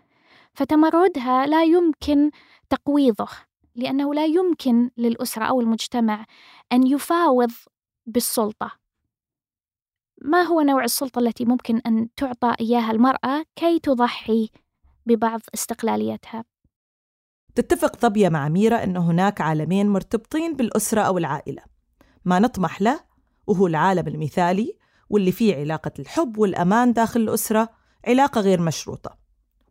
فتمردها 0.53 1.45
لا 1.45 1.63
يمكن 1.63 2.31
تقويضه. 2.69 3.27
لأنه 3.75 4.13
لا 4.13 4.25
يمكن 4.25 4.91
للأسرة 4.97 5.45
أو 5.45 5.61
المجتمع 5.61 6.25
أن 6.73 6.87
يفاوض 6.87 7.51
بالسلطة. 8.05 8.71
ما 10.21 10.41
هو 10.41 10.61
نوع 10.61 10.83
السلطة 10.83 11.19
التي 11.19 11.45
ممكن 11.45 11.81
أن 11.85 12.07
تعطى 12.15 12.55
إياها 12.59 12.91
المرأة 12.91 13.45
كي 13.55 13.79
تضحي 13.79 14.49
ببعض 15.05 15.41
استقلاليتها؟ 15.53 16.43
تتفق 17.55 18.01
ظبية 18.01 18.29
مع 18.29 18.49
ميرا 18.49 18.83
أن 18.83 18.97
هناك 18.97 19.41
عالمين 19.41 19.89
مرتبطين 19.89 20.55
بالأسرة 20.55 21.01
أو 21.01 21.17
العائلة. 21.17 21.63
ما 22.25 22.39
نطمح 22.39 22.81
له 22.81 22.99
وهو 23.47 23.67
العالم 23.67 24.07
المثالي 24.07 24.77
واللي 25.09 25.31
فيه 25.31 25.55
علاقة 25.55 25.91
الحب 25.99 26.37
والأمان 26.37 26.93
داخل 26.93 27.21
الأسرة 27.21 27.69
علاقة 28.07 28.41
غير 28.41 28.61
مشروطة. 28.61 29.17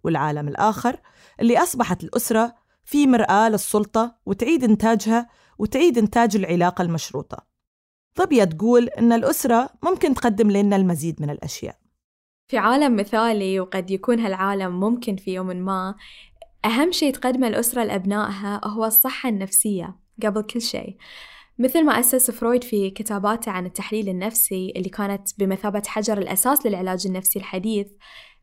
والعالم 0.05 0.49
الآخر 0.49 1.01
اللي 1.41 1.63
أصبحت 1.63 2.05
الأسرة 2.05 2.55
في 2.91 3.07
مرآة 3.07 3.49
للسلطة 3.49 4.17
وتعيد 4.27 4.65
إنتاجها 4.65 5.29
وتعيد 5.59 5.99
إنتاج 5.99 6.37
العلاقة 6.37 6.83
المشروطة. 6.83 7.47
ظبية 8.19 8.45
تقول 8.45 8.89
إن 8.89 9.13
الأسرة 9.13 9.71
ممكن 9.83 10.15
تقدم 10.15 10.51
لنا 10.51 10.77
المزيد 10.77 11.23
من 11.23 11.31
الأشياء. 11.31 11.77
في 12.49 12.59
عالم 12.59 12.97
مثالي 12.97 13.61
وقد 13.61 13.91
يكون 13.91 14.21
هالعالم 14.21 14.81
ممكن 14.81 15.17
في 15.17 15.35
يوم 15.35 15.47
ما 15.47 15.95
أهم 16.65 16.93
شيء 16.93 17.13
تقدمه 17.13 17.49
الأسرة 17.49 17.85
لأبنائها 17.85 18.61
هو 18.65 18.85
الصحة 18.85 19.29
النفسية 19.29 19.97
قبل 20.23 20.43
كل 20.43 20.61
شيء. 20.61 20.97
مثل 21.59 21.85
ما 21.85 22.01
أسس 22.01 22.31
فرويد 22.31 22.65
في 22.65 22.91
كتاباته 22.91 23.53
عن 23.53 23.67
التحليل 23.67 24.09
النفسي 24.09 24.73
اللي 24.77 24.89
كانت 24.89 25.29
بمثابة 25.39 25.83
حجر 25.87 26.19
الأساس 26.19 26.67
للعلاج 26.67 27.07
النفسي 27.07 27.39
الحديث 27.39 27.87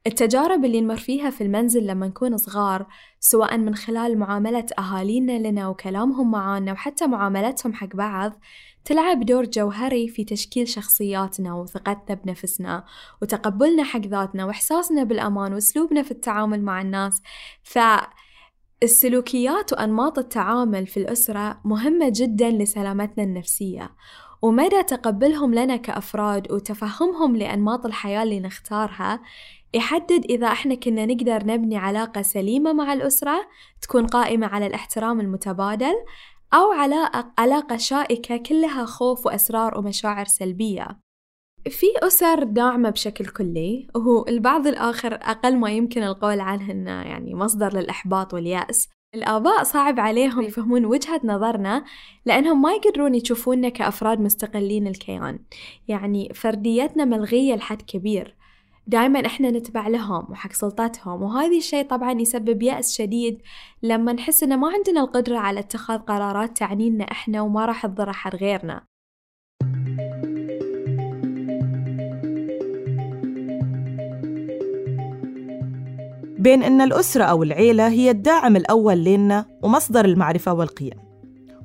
التجارب 0.08 0.66
اللي 0.66 0.82
نمر 0.82 0.98
فيها 0.98 1.30
في 1.30 1.42
المنزل 1.42 1.88
لما 1.88 2.08
نكون 2.08 2.38
صغار 2.38 2.88
سواء 3.20 3.58
من 3.58 3.76
خلال 3.76 4.20
معاملة 4.20 4.66
أهالينا 4.80 5.48
لنا 5.48 5.68
وكلامهم 5.68 6.32
معانا 6.32 6.72
وحتى 6.72 7.08
معاملتهم 7.08 7.74
حق 7.74 7.96
بعض 7.96 8.40
تلعب 8.86 9.26
دور 9.26 9.46
جوهري 9.46 10.08
في 10.08 10.24
تشكيل 10.24 10.68
شخصياتنا 10.68 11.54
وثقتنا 11.54 12.16
بنفسنا 12.16 12.86
وتقبلنا 13.22 13.84
حق 13.84 14.00
ذاتنا 14.00 14.46
وإحساسنا 14.46 15.04
بالأمان 15.04 15.54
وأسلوبنا 15.54 16.04
في 16.04 16.12
التعامل 16.12 16.64
مع 16.64 16.82
الناس. 16.82 17.22
فالسلوكيات 18.82 19.74
وأنماط 19.74 20.20
التعامل 20.20 20.88
في 20.88 20.98
الأسرة 20.98 21.62
مهمة 21.66 22.12
جدا 22.16 22.50
لسلامتنا 22.50 23.24
النفسية. 23.24 23.92
ومدى 24.42 24.84
تقبلهم 24.84 25.54
لنا 25.54 25.76
كأفراد 25.76 26.52
وتفهمهم 26.52 27.36
لأنماط 27.36 27.86
الحياة 27.86 28.24
اللي 28.24 28.40
نختارها 28.40 29.22
يحدد 29.74 30.26
إذا 30.30 30.48
إحنا 30.48 30.76
كنا 30.76 31.06
نقدر 31.06 31.46
نبني 31.46 31.78
علاقة 31.78 32.22
سليمة 32.22 32.74
مع 32.74 32.94
الأسرة 32.94 33.48
تكون 33.82 34.08
قائمة 34.08 34.48
على 34.48 34.68
الاحترام 34.68 35.20
المتبادل 35.20 35.96
أو 36.54 36.72
علاقة, 36.72 37.32
علاقة 37.38 37.78
شائكة 37.78 38.38
كلها 38.38 38.86
خوف 38.86 39.26
وأسرار 39.26 39.78
ومشاعر 39.78 40.26
سلبية. 40.26 40.88
في 41.70 41.86
أسر 42.04 42.44
داعمة 42.44 42.90
بشكل 42.90 43.26
كلي 43.26 43.88
وهو 43.96 44.26
البعض 44.28 44.68
الآخر 44.68 45.14
أقل 45.14 45.58
ما 45.58 45.72
يمكن 45.72 46.04
القول 46.04 46.40
عنه 46.40 46.72
إنه 46.72 46.92
يعني 47.02 47.36
مصدر 47.36 47.74
للإحباط 47.74 48.34
واليأس. 48.34 48.90
الآباء 49.16 49.64
صعب 49.64 50.00
عليهم 50.00 50.42
يفهمون 50.42 50.86
وجهة 50.86 51.22
نظرنا 51.24 51.84
لأنهم 52.26 52.62
ما 52.62 52.72
يقدرون 52.74 53.16
يشوفوننا 53.16 53.70
كأفراد 53.70 54.22
مستقلين 54.22 54.88
الكيان. 54.88 55.40
يعني 55.88 56.34
فرديتنا 56.34 57.06
ملغية 57.06 57.56
لحد 57.56 57.82
كبير. 57.82 58.36
دائما 58.88 59.26
إحنا 59.26 59.52
نتبع 59.52 59.88
لهم 59.88 60.32
وحق 60.32 60.54
سلطتهم 60.54 61.22
وهذا 61.24 61.58
الشيء 61.58 61.86
طبعا 61.88 62.12
يسبب 62.12 62.64
يأس 62.64 62.98
شديد 62.98 63.42
لما 63.84 64.14
نحس 64.14 64.44
ان 64.44 64.58
ما 64.60 64.70
عندنا 64.74 65.02
القدرة 65.02 65.38
على 65.38 65.60
اتخاذ 65.60 65.98
قرارات 66.00 66.58
تعنينا 66.58 67.04
إحنا 67.04 67.42
وما 67.42 67.66
راح 67.66 67.86
تضر 67.86 68.10
أحد 68.10 68.36
غيرنا. 68.36 68.86
بين 76.40 76.64
أن 76.64 76.82
الأسرة 76.82 77.24
أو 77.24 77.44
العيلة 77.44 77.88
هي 77.88 78.10
الداعم 78.10 78.56
الأول 78.56 79.04
لنا 79.04 79.46
ومصدر 79.64 80.06
المعرفة 80.06 80.54
والقيم 80.54 81.08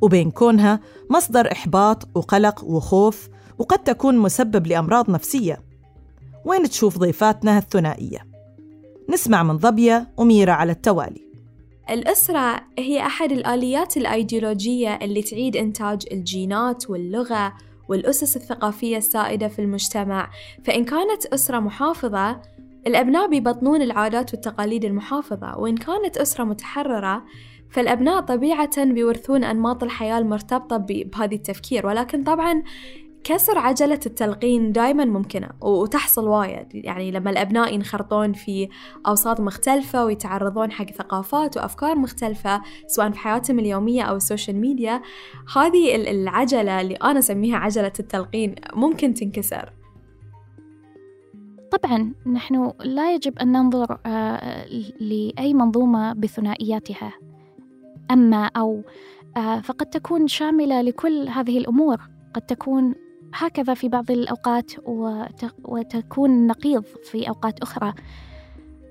وبين 0.02 0.30
كونها 0.30 0.80
مصدر 1.10 1.52
إحباط 1.52 2.08
وقلق 2.14 2.64
وخوف 2.64 3.28
وقد 3.58 3.78
تكون 3.78 4.18
مسبب 4.18 4.66
لأمراض 4.66 5.10
نفسية. 5.10 5.62
وين 6.44 6.62
تشوف 6.62 6.98
ضيفاتنا 6.98 7.58
الثنائية؟ 7.58 8.26
نسمع 9.10 9.42
من 9.42 9.58
ظبية 9.58 10.08
وميرا 10.16 10.52
على 10.52 10.72
التوالي. 10.72 11.22
الأسرة 11.90 12.60
هي 12.78 13.06
أحد 13.06 13.32
الآليات 13.32 13.96
الأيديولوجية 13.96 14.94
اللي 14.94 15.22
تعيد 15.22 15.56
إنتاج 15.56 16.06
الجينات 16.12 16.90
واللغة 16.90 17.52
والأسس 17.88 18.36
الثقافية 18.36 18.96
السائدة 18.96 19.48
في 19.48 19.58
المجتمع. 19.58 20.30
فإن 20.64 20.84
كانت 20.84 21.26
أسرة 21.26 21.60
محافظة 21.60 22.40
الأبناء 22.86 23.28
بيبطنون 23.28 23.82
العادات 23.82 24.34
والتقاليد 24.34 24.84
المحافظة 24.84 25.58
وإن 25.58 25.76
كانت 25.76 26.16
أسرة 26.16 26.44
متحررة 26.44 27.24
فالأبناء 27.70 28.20
طبيعة 28.20 28.84
بيورثون 28.84 29.44
أنماط 29.44 29.82
الحياة 29.82 30.18
المرتبطة 30.18 30.76
بهذه 30.76 31.34
التفكير. 31.34 31.86
ولكن 31.86 32.24
طبعا 32.24 32.62
كسر 33.24 33.58
عجلة 33.58 34.00
التلقين 34.06 34.72
دائما 34.72 35.04
ممكنة 35.04 35.48
وتحصل 35.60 36.28
وايد. 36.28 36.66
يعني 36.74 37.10
لما 37.10 37.30
الأبناء 37.30 37.74
ينخرطون 37.74 38.32
في 38.32 38.68
أوساط 39.06 39.40
مختلفة 39.40 40.04
ويتعرضون 40.04 40.72
حق 40.72 40.90
ثقافات 40.90 41.56
وأفكار 41.56 41.96
مختلفة 41.96 42.62
سواء 42.86 43.10
في 43.10 43.18
حياتهم 43.18 43.58
اليومية 43.58 44.02
أو 44.02 44.16
ال 44.16 44.22
social 44.22 44.56
media 44.56 45.02
هذه 45.56 46.10
العجلة 46.10 46.80
اللي 46.80 46.94
أنا 46.94 47.18
أسميها 47.18 47.56
عجلة 47.56 47.92
التلقين 48.00 48.54
ممكن 48.74 49.14
تنكسر. 49.14 49.81
طبعا 51.72 52.12
نحن 52.26 52.72
لا 52.84 53.14
يجب 53.14 53.38
أن 53.38 53.52
ننظر 53.52 53.98
آه، 54.06 54.66
لأي 55.00 55.54
منظومة 55.54 56.12
بثنائياتها. 56.12 57.12
أما 58.10 58.50
أو 58.56 58.82
آه، 59.36 59.60
فقد 59.60 59.86
تكون 59.86 60.28
شاملة 60.28 60.80
لكل 60.82 61.28
هذه 61.28 61.58
الأمور. 61.58 62.00
قد 62.34 62.42
تكون 62.42 62.94
هكذا 63.34 63.74
في 63.74 63.88
بعض 63.88 64.10
الأوقات 64.10 64.72
وتكون 65.64 66.46
نقيض 66.46 66.84
في 66.84 67.28
أوقات 67.28 67.60
أخرى. 67.60 67.94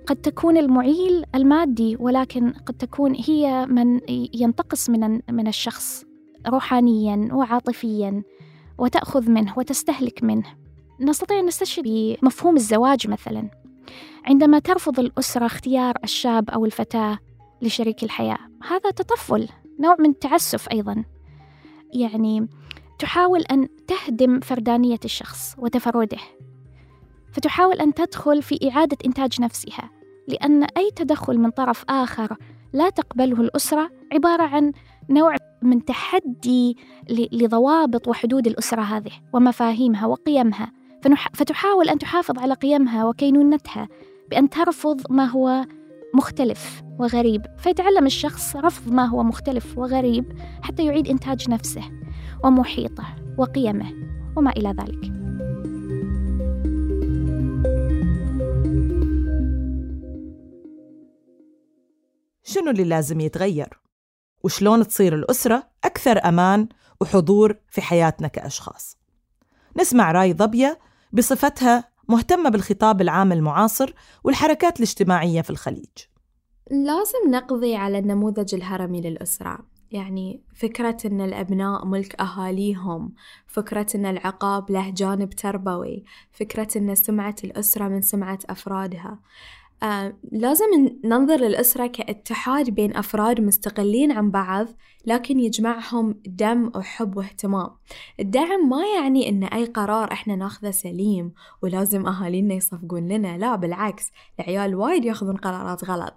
قد 0.08 0.16
تكون 0.16 0.58
المعيل 0.58 1.26
المادي 1.36 1.98
ولكن 2.00 2.52
قد 2.52 2.74
تكون 2.74 3.16
هي 3.16 3.66
من 3.66 4.00
ينتقص 4.34 4.90
من 4.90 5.20
من 5.32 5.48
الشخص 5.48 6.06
روحانيا 6.48 7.30
وعاطفيا 7.34 8.24
وتأخذ 8.78 9.32
منه 9.32 9.54
وتستهلك 9.58 10.24
منه. 10.24 10.61
نستطيع 11.02 11.40
أن 11.40 11.46
نستشهد 11.46 11.84
بمفهوم 11.88 12.56
الزواج 12.56 13.08
مثلا. 13.08 13.50
عندما 14.26 14.60
ترفض 14.60 15.00
الأسرة 15.00 15.46
اختيار 15.46 15.98
الشاب 16.04 16.50
أو 16.50 16.66
الفتاة 16.66 17.20
لشريك 17.62 18.04
الحياة 18.04 18.38
هذا 18.70 18.92
تطفل 18.92 19.50
نوع 19.80 19.96
من 20.00 20.10
التعسف 20.10 20.70
أيضا. 20.70 21.04
يعني 21.94 22.48
تحاول 23.00 23.42
أن 23.42 23.68
تهدم 23.88 24.40
فردانية 24.40 25.00
الشخص 25.06 25.56
وتفرده. 25.58 26.18
فتحاول 27.32 27.76
أن 27.76 27.94
تدخل 27.94 28.42
في 28.42 28.70
إعادة 28.70 28.98
إنتاج 29.06 29.42
نفسها 29.42 29.90
لأن 30.28 30.64
أي 30.64 30.92
تدخل 30.96 31.38
من 31.38 31.50
طرف 31.50 31.84
آخر 31.90 32.36
لا 32.74 32.90
تقبله 32.90 33.42
الأسرة 33.42 33.90
عبارة 34.14 34.44
عن 34.44 34.72
نوع 35.10 35.36
من 35.62 35.86
تحدي 35.86 36.78
لضوابط 37.10 38.08
وحدود 38.08 38.48
الأسرة 38.48 38.82
هذه 38.82 39.12
ومفاهيمها 39.34 40.06
وقيمها. 40.06 40.81
فتحاول 41.34 41.90
أن 41.90 42.00
تحافظ 42.00 42.40
على 42.40 42.54
قيمها 42.54 43.06
وكينونتها 43.06 43.88
بأن 44.30 44.50
ترفض 44.50 45.02
ما 45.10 45.26
هو 45.26 45.66
مختلف 46.14 46.82
وغريب 47.00 47.46
فيتعلم 47.58 48.06
الشخص 48.06 48.56
رفض 48.56 48.92
ما 48.92 49.06
هو 49.06 49.24
مختلف 49.24 49.78
وغريب 49.78 50.40
حتى 50.62 50.86
يعيد 50.86 51.08
إنتاج 51.08 51.50
نفسه 51.50 51.84
ومحيطه 52.44 53.06
وقيمه 53.38 53.94
وما 54.38 54.52
إلى 54.52 54.70
ذلك 54.70 55.12
شنو 62.44 62.72
اللي 62.72 62.84
لازم 62.84 63.20
يتغير؟ 63.20 63.80
وشلون 64.44 64.88
تصير 64.88 65.16
الأسرة 65.16 65.68
أكثر 65.84 66.26
أمان 66.26 66.68
وحضور 67.02 67.56
في 67.70 67.82
حياتنا 67.82 68.28
كأشخاص 68.28 68.98
نسمع 69.78 70.12
رأي 70.12 70.34
ضبية 70.34 70.80
بصفتها 71.14 71.92
مهتمة 72.10 72.50
بالخطاب 72.50 73.02
العام 73.02 73.32
المعاصر 73.32 73.94
والحركات 74.24 74.78
الاجتماعية 74.78 75.42
في 75.42 75.50
الخليج. 75.50 75.98
لازم 76.72 77.32
نقضي 77.32 77.76
على 77.76 78.00
النموذج 78.00 78.56
الهرمي 78.56 79.02
للأسرة. 79.02 79.60
يعني 79.92 80.44
فكرة 80.56 80.98
أن 81.06 81.22
الأبناء 81.22 81.86
ملك 81.86 82.22
أهاليهم 82.22 83.14
فكرة 83.48 83.88
أن 83.96 84.06
العقاب 84.06 84.72
له 84.72 84.90
جانب 84.90 85.30
تربوي 85.30 86.04
فكرة 86.32 86.68
أن 86.78 86.96
سمعة 86.96 87.36
الأسرة 87.44 87.88
من 87.88 88.02
سمعة 88.02 88.40
أفرادها. 88.50 89.20
آه 89.84 90.14
لازم 90.32 90.66
ننظر 91.04 91.36
للأسرة 91.36 91.88
كاتحاد 91.88 92.70
بين 92.70 92.96
أفراد 92.96 93.42
مستقلين 93.42 94.12
عن 94.12 94.32
بعض 94.32 94.68
لكن 95.06 95.40
يجمعهم 95.40 96.16
دم 96.26 96.72
وحب 96.76 97.18
واهتمام. 97.18 97.70
الدعم 98.20 98.70
ما 98.70 98.84
يعني 98.96 99.30
إن 99.30 99.44
أي 99.44 99.66
قرار 99.66 100.12
إحنا 100.12 100.36
ناخذه 100.36 100.72
سليم 100.72 101.34
ولازم 101.62 102.08
أهالينا 102.08 102.54
يصفقون 102.54 103.08
لنا 103.08 103.38
لا 103.38 103.56
بالعكس 103.56 104.12
العيال 104.40 104.76
وايد 104.76 105.06
ياخذون 105.06 105.38
قرارات 105.38 105.86
غلط. 105.86 106.14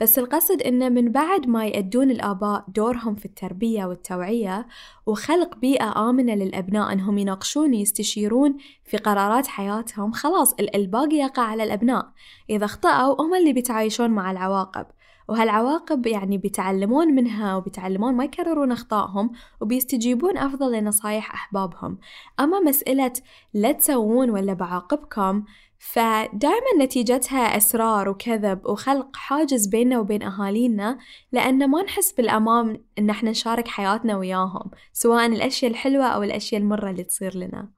بس 0.00 0.18
القصد 0.18 0.62
إنه 0.62 0.88
من 0.88 1.12
بعد 1.12 1.48
ما 1.48 1.66
يأدون 1.66 2.10
الآباء 2.10 2.64
دورهم 2.68 3.14
في 3.14 3.24
التربية 3.24 3.84
والتوعية 3.84 4.66
وخلق 5.06 5.56
بيئة 5.56 6.10
آمنة 6.10 6.34
للأبناء 6.34 6.92
أنهم 6.92 7.18
يناقشون 7.18 7.70
ويستشيرون 7.70 8.56
في 8.84 8.96
قرارات 8.96 9.46
حياتهم 9.46 10.12
خلاص 10.12 10.54
الباقي 10.74 11.16
يقع 11.16 11.42
على 11.42 11.64
الأبناء. 11.64 12.08
إذا 12.50 12.64
اخطأوا 12.64 13.22
هم 13.22 13.34
اللي 13.34 13.52
بيتعايشون 13.52 14.10
مع 14.10 14.30
العواقب. 14.30 14.86
وهالعواقب 15.28 16.06
يعني 16.06 16.38
بيتعلمون 16.38 17.08
منها 17.08 17.56
وبيتعلمون 17.56 18.14
ما 18.14 18.24
يكررون 18.24 18.72
أخطائهم 18.72 19.30
وبيستجيبون 19.60 20.38
أفضل 20.38 20.72
لنصايح 20.72 21.34
أحبابهم. 21.34 21.98
أما 22.40 22.60
مسألة 22.60 23.12
لا 23.54 23.72
تسوون 23.72 24.30
ولا 24.30 24.52
بعاقبكم 24.52 25.44
فدائما 25.78 26.84
نتيجتها 26.84 27.56
أسرار 27.56 28.08
وكذب 28.08 28.66
وخلق 28.66 29.16
حاجز 29.16 29.66
بيننا 29.66 29.98
وبين 29.98 30.22
أهالينا 30.22 30.98
لأن 31.32 31.70
ما 31.70 31.82
نحس 31.82 32.12
بالأمان 32.12 32.80
إن 32.98 33.10
إحنا 33.10 33.30
نشارك 33.30 33.68
حياتنا 33.68 34.16
وياهم 34.16 34.70
سواء 34.92 35.26
الأشياء 35.26 35.70
الحلوة 35.70 36.04
أو 36.04 36.22
الأشياء 36.22 36.60
المرة 36.60 36.90
اللي 36.90 37.04
تصير 37.04 37.36
لنا. 37.36 37.72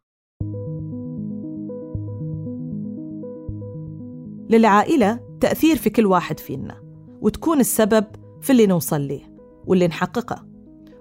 للعائلة 4.51 5.21
تأثير 5.41 5.77
في 5.77 5.91
كل 5.91 6.07
واحد 6.07 6.41
فينا. 6.41 6.88
وتكون 7.21 7.61
السبب 7.61 8.05
في 8.41 8.51
اللي 8.51 8.67
نوصل 8.67 9.01
ليه 9.01 9.23
واللي 9.67 9.87
نحققه. 9.87 10.45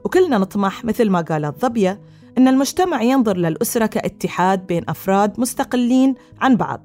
وكلنا 0.05 0.37
نطمح 0.37 0.85
مثل 0.85 1.09
ما 1.09 1.21
قالت 1.21 1.65
ضبية 1.65 2.01
أن 2.37 2.47
المجتمع 2.47 3.01
ينظر 3.01 3.37
للأسرة 3.37 3.85
كاتحاد 3.85 4.67
بين 4.67 4.83
أفراد 4.89 5.39
مستقلين 5.39 6.15
عن 6.41 6.55
بعض 6.55 6.81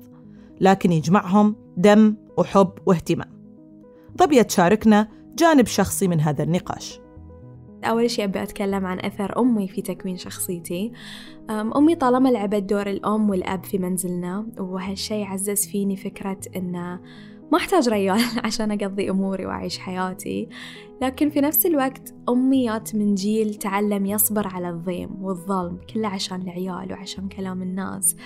لكن 0.60 0.92
يجمعهم 0.92 1.56
دم 1.76 2.16
وحب 2.36 2.70
واهتمام. 2.86 3.28
ضبية 4.16 4.42
تشاركنا 4.42 5.08
جانب 5.38 5.66
شخصي 5.66 6.08
من 6.08 6.20
هذا 6.20 6.44
النقاش. 6.44 7.00
أول 7.84 8.10
شيء 8.10 8.24
أبي 8.24 8.42
أتكلم 8.42 8.86
عن 8.86 8.98
أثر 9.00 9.38
أمي 9.38 9.68
في 9.68 9.82
تكوين 9.82 10.16
شخصيتي. 10.16 10.92
أمي 11.50 11.94
طالما 11.94 12.28
لعبت 12.28 12.62
دور 12.62 12.86
الأم 12.86 13.30
والأب 13.30 13.64
في 13.64 13.78
منزلنا 13.78 14.46
وهالشي 14.58 15.24
عزز 15.24 15.66
فيني 15.66 15.96
فكرة 15.96 16.38
أن 16.56 16.98
ما 17.52 17.58
أحتاج 17.58 17.88
ريال 17.88 18.20
عشان 18.44 18.70
أقضي 18.72 19.10
أموري 19.10 19.46
وأعيش 19.46 19.78
حياتي. 19.78 20.48
لكن 21.02 21.30
في 21.30 21.40
نفس 21.40 21.66
الوقت 21.66 22.14
أمي 22.28 22.66
جات 22.66 22.94
من 22.94 23.14
جيل 23.14 23.54
تعلم 23.54 24.06
يصبر 24.06 24.48
على 24.48 24.70
الضيم 24.70 25.22
والظلم 25.22 25.78
كله 25.94 26.08
عشان 26.08 26.42
العيال 26.42 26.92
وعشان 26.92 27.28
كلام 27.28 27.62
الناس. 27.62 28.16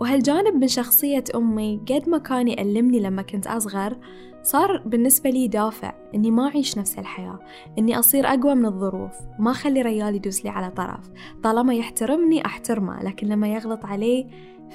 وهالجانب 0.00 0.54
من 0.54 0.68
شخصية 0.68 1.24
أمي 1.34 1.80
قد 1.88 2.08
ما 2.08 2.18
كان 2.18 2.48
يألمني 2.48 3.00
لما 3.00 3.22
كنت 3.22 3.46
أصغر 3.46 3.96
صار 4.42 4.82
بالنسبة 4.86 5.30
لي 5.30 5.48
دافع 5.48 5.94
إني 6.14 6.30
ما 6.30 6.48
أعيش 6.48 6.78
نفس 6.78 6.98
الحياة 6.98 7.38
إني 7.78 7.98
أصير 7.98 8.26
أقوى 8.26 8.54
من 8.54 8.66
الظروف 8.66 9.12
ما 9.38 9.50
أخلي 9.50 9.82
ريال 9.82 10.14
يدوس 10.14 10.44
لي 10.44 10.50
على 10.50 10.70
طرف. 10.70 11.10
طالما 11.42 11.74
يحترمني 11.74 12.46
أحترمه 12.46 13.02
لكن 13.02 13.26
لما 13.26 13.48
يغلط 13.48 13.84
عليه 13.84 14.26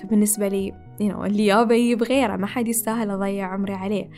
فبالنسبة 0.02 0.48
لي 0.48 0.74
you 1.02 1.14
know, 1.14 1.20
اللي 1.26 1.46
يابا 1.46 1.76
يجيب 1.76 2.04
غيره 2.04 2.36
ما 2.36 2.48
حد 2.48 2.68
يستاهل 2.68 3.10
أضيع 3.10 3.48
عمري 3.48 3.74
عليه. 3.74 4.10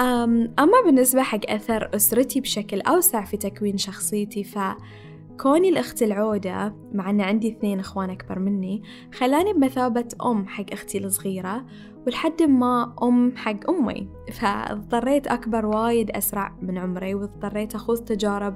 أما 0.00 0.82
بالنسبة 0.86 1.22
حق 1.22 1.40
أثر 1.48 1.90
أسرتي 1.94 2.40
بشكل 2.40 2.80
أوسع 2.80 3.24
في 3.24 3.36
تكوين 3.36 3.76
شخصيتي 3.76 4.44
فكوني 4.44 5.68
الأخت 5.68 6.02
العودة 6.02 6.74
مع 6.92 7.10
أن 7.10 7.20
عندي 7.20 7.48
اثنين 7.48 7.80
إخوان 7.80 8.10
أكبر 8.10 8.38
مني 8.38 8.82
خلاني 9.14 9.52
بمثابة 9.52 10.08
أم 10.24 10.46
حق 10.46 10.64
أختي 10.72 10.98
الصغيرة 10.98 11.66
ولحد 12.06 12.42
ما 12.42 12.94
أم 13.02 13.36
حق 13.36 13.70
أمي. 13.70 14.08
فاضطريت 14.32 15.26
أكبر 15.26 15.66
وايد 15.66 16.10
أسرع 16.10 16.56
من 16.62 16.78
عمري 16.78 17.14
واضطريت 17.14 17.74
أخوض 17.74 17.98
تجارب 17.98 18.54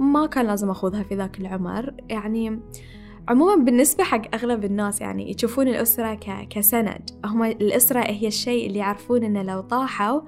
ما 0.00 0.26
كان 0.26 0.46
لازم 0.46 0.70
أخوضها 0.70 1.02
في 1.02 1.14
ذاك 1.14 1.40
العمر. 1.40 1.94
يعني 2.08 2.60
عموما 3.30 3.64
بالنسبة 3.64 4.04
حق 4.04 4.34
أغلب 4.34 4.64
الناس 4.64 5.00
يعني 5.00 5.30
يشوفون 5.30 5.68
الأسرة 5.68 6.14
ك... 6.14 6.48
كسند. 6.50 7.10
هم 7.24 7.44
الأسرة 7.44 8.00
هي 8.00 8.26
الشيء 8.26 8.66
اللي 8.66 8.78
يعرفون 8.78 9.24
إنه 9.24 9.42
لو 9.42 9.60
طاحوا 9.60 10.20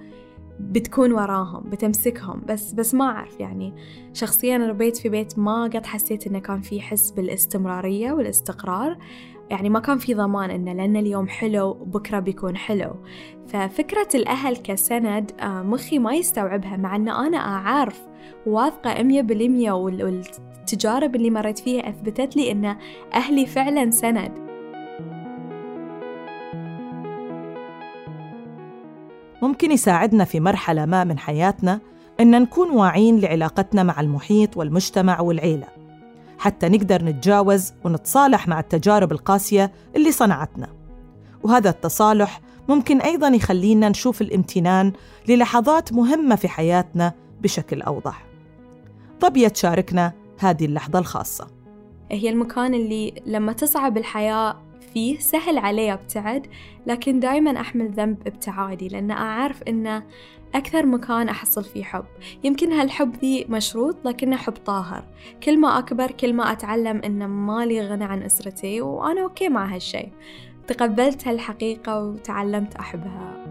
بتكون 0.61 1.13
وراهم 1.13 1.71
بتمسكهم. 1.71 2.43
بس 2.49 2.73
بس 2.73 2.95
ما 2.95 3.05
أعرف 3.05 3.41
يعني. 3.41 3.75
شخصيا 4.13 4.59
ربيت 4.59 4.97
في 4.97 5.09
بيت 5.09 5.39
ما 5.39 5.63
قد 5.63 5.87
حسيت 5.87 6.27
إنه 6.27 6.39
كان 6.39 6.61
في 6.61 6.81
حس 6.81 7.11
بالاستمرارية 7.11 8.13
والاستقرار. 8.13 8.99
يعني 9.51 9.69
ما 9.69 9.81
كان 9.81 9.99
في 9.99 10.15
ضمان 10.15 10.51
إنه 10.51 10.73
لأن 10.73 10.97
اليوم 10.97 11.29
حلو 11.29 11.73
بكرة 11.73 12.19
بيكون 12.19 12.57
حلو. 12.57 12.95
ففكرة 13.47 14.09
الأهل 14.15 14.57
كسند 14.57 15.33
آه، 15.41 15.63
مخي 15.63 15.99
ما 15.99 16.15
يستوعبها 16.15 16.77
مع 16.77 16.97
أن 16.97 17.09
أنا 17.09 17.37
أعرف 17.37 18.01
واثقة 18.47 19.03
مية 19.03 19.23
بالمية 19.23 19.73
والتجارب 20.73 21.17
اللي 21.17 21.31
مريت 21.31 21.59
فيها 21.59 21.89
أثبتت 21.89 22.37
لي 22.37 22.53
أن 22.53 22.77
أهلي 23.15 23.47
فعلا 23.47 23.91
سند. 23.91 24.33
ممكن 29.43 29.73
يساعدنا 29.73 30.25
في 30.25 30.41
مرحلة 30.41 30.87
ما 30.87 31.05
من 31.05 31.19
حياتنا 31.19 31.81
أن 32.21 32.43
نكون 32.43 32.71
واعين 32.71 33.19
لعلاقتنا 33.21 33.83
مع 33.83 34.01
المحيط 34.01 34.57
والمجتمع 34.57 35.21
والعيلة. 35.21 35.67
حتى 36.39 36.69
نقدر 36.69 37.05
نتجاوز 37.05 37.73
ونتصالح 37.85 38.49
مع 38.49 38.61
التجارب 38.61 39.13
القاسية 39.13 39.73
اللي 39.97 40.13
صنعتنا. 40.13 40.69
وهذا 41.43 41.71
التصالح 41.71 42.41
ممكن 42.69 43.01
أيضا 43.01 43.29
يخلينا 43.29 43.89
نشوف 43.89 44.23
الامتنان 44.23 44.93
للحظات 45.29 45.93
مهمة 45.93 46.37
في 46.37 46.49
حياتنا 46.49 47.13
بشكل 47.43 47.83
أوضح. 47.83 48.25
طب 49.21 49.49
تشاركنا 49.49 50.22
هذه 50.45 50.65
اللحظة 50.65 50.99
الخاصة. 50.99 51.47
هي 52.11 52.31
المكان 52.31 52.75
اللي 52.75 53.15
لما 53.27 53.53
تصعب 53.53 53.99
الحياة 53.99 54.63
فيه 54.95 55.19
سهل 55.19 55.59
علي 55.59 55.93
أبتعد 55.93 56.47
لكن 56.87 57.21
دايما 57.21 57.61
أحمل 57.61 57.91
ذنب 57.91 58.27
ابتعادي 58.27 58.89
لأن 58.89 59.11
أعرف 59.11 59.63
أنه 59.63 60.03
أكثر 60.55 60.87
مكان 60.87 61.29
أحصل 61.29 61.65
فيه 61.65 61.85
حب. 61.85 62.05
يمكن 62.45 62.73
هالحب 62.73 63.17
ذي 63.17 63.47
مشروط 63.49 63.97
لكنه 64.05 64.37
حب 64.37 64.53
طاهر. 64.53 65.05
كل 65.43 65.61
ما 65.61 65.79
أكبر 65.79 66.11
كل 66.11 66.33
ما 66.35 66.53
أتعلم 66.53 67.01
أن 67.05 67.27
مالي 67.27 67.81
غنى 67.81 68.05
عن 68.05 68.23
أسرتي 68.23 68.81
وأنا 68.81 69.23
أوكي 69.23 69.49
مع 69.49 69.75
هالشي. 69.75 70.09
تقبلت 70.67 71.29
هالحقيقة 71.29 72.05
وتعلمت 72.05 72.75
أحبها. 72.75 73.45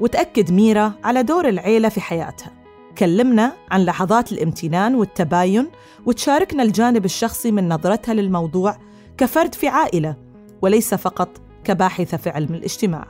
وتأكد 0.00 0.52
ميرا 0.52 0.92
على 1.04 1.22
دور 1.22 1.48
العيلة 1.48 1.88
في 1.88 2.00
حياتها. 2.00 2.52
كلمنا 2.98 3.52
عن 3.70 3.84
لحظات 3.84 4.32
الامتنان 4.32 4.94
والتباين 4.94 5.66
وتشاركنا 6.06 6.62
الجانب 6.62 7.04
الشخصي 7.04 7.52
من 7.52 7.68
نظرتها 7.68 8.14
للموضوع 8.14 8.76
كفرد 9.18 9.54
في 9.54 9.68
عائلة 9.68 10.16
وليس 10.62 10.94
فقط 10.94 11.28
كباحثة 11.64 12.16
في 12.16 12.30
علم 12.30 12.54
الاجتماع. 12.54 13.06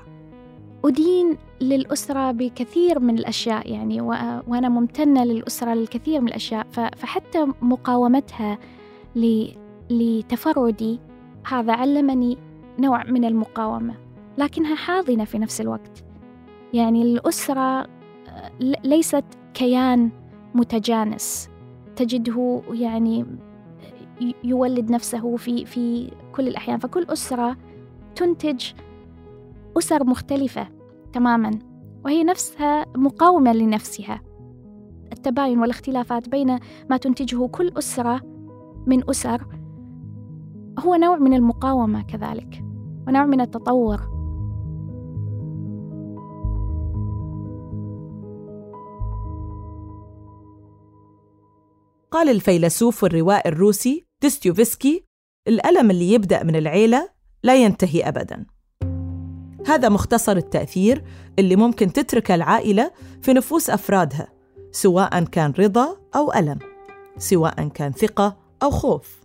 أدين 0.85 1.37
للأسرة 1.61 2.33
بكثير 2.33 2.99
من 2.99 3.19
الأشياء 3.19 3.71
يعني 3.71 4.01
وأنا 4.47 4.69
ممتنة 4.69 5.25
للأسرة 5.25 5.75
للكثير 5.75 6.21
من 6.21 6.29
الأشياء 6.29 6.67
فحتى 6.73 7.47
مقاومتها 7.63 8.59
لتفردي 9.91 11.01
هذا 11.47 11.73
علمني 11.73 12.39
نوع 12.79 13.05
من 13.05 13.25
المقاومة 13.25 13.95
لكنها 14.39 14.75
حاضنة 14.75 15.25
في 15.25 15.39
نفس 15.39 15.61
الوقت. 15.61 16.05
يعني 16.75 17.03
الأسرة 17.03 17.87
ليست 18.85 19.25
كيان 19.55 20.11
متجانس. 20.55 21.49
تجده 21.97 22.63
يعني 22.71 23.27
يولد 24.45 24.91
نفسه 24.91 25.37
في 25.37 25.67
في 25.67 26.11
كل 26.33 26.49
الأحيان. 26.49 26.79
فكل 26.79 27.07
أسرة 27.09 27.57
تنتج 28.15 28.73
أسر 29.79 30.05
مختلفة 30.05 30.69
تماما 31.13 31.59
وهي 32.05 32.25
نفسها 32.25 32.87
مقاومة 32.97 33.53
لنفسها. 33.53 34.21
التباين 35.13 35.59
والاختلافات 35.59 36.29
بين 36.29 36.59
ما 36.91 36.97
تنتجه 36.97 37.47
كل 37.47 37.73
أسرة 37.79 38.21
من 38.87 39.11
أسر 39.11 39.47
هو 40.79 40.95
نوع 40.95 41.17
من 41.17 41.35
المقاومة 41.35 42.03
كذلك 42.03 42.65
ونوع 43.09 43.27
من 43.27 43.41
التطور. 43.41 44.18
قال 52.11 52.29
الفيلسوف 52.29 53.03
والروائي 53.03 53.51
الروسي 53.51 54.07
ديستيوفسكي 54.23 55.05
الألم 55.49 55.91
اللي 55.91 56.13
يبدأ 56.13 56.43
من 56.43 56.57
العيلة 56.57 57.09
لا 57.43 57.57
ينتهي 57.57 58.09
أبداً. 58.09 58.47
هذا 59.67 59.89
مختصر 59.89 60.37
التأثير 60.37 61.05
اللي 61.39 61.57
ممكن 61.57 61.93
تتركه 61.93 62.35
العائلة 62.35 62.91
في 63.23 63.33
نفوس 63.33 63.71
أفرادها 63.71 64.29
سواء 64.73 65.25
كان 65.25 65.53
رضا 65.59 65.97
أو 66.17 66.33
ألم 66.33 66.59
سواء 67.19 67.69
كان 67.69 67.93
ثقة 67.93 68.37
أو 68.63 68.71
خوف 68.71 69.21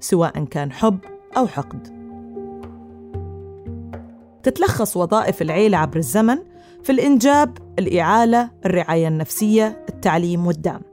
سواء 0.00 0.44
كان 0.44 0.72
حب 0.72 0.98
أو 1.36 1.46
حقد. 1.46 2.02
تتلخص 4.42 4.96
وظائف 4.96 5.42
العيلة 5.42 5.78
عبر 5.78 5.96
الزمن 5.96 6.38
في 6.82 6.92
الإنجاب، 6.92 7.58
الإعالة، 7.78 8.50
الرعاية 8.66 9.08
النفسية، 9.08 9.84
التعليم 9.88 10.46
والدعم. 10.46 10.91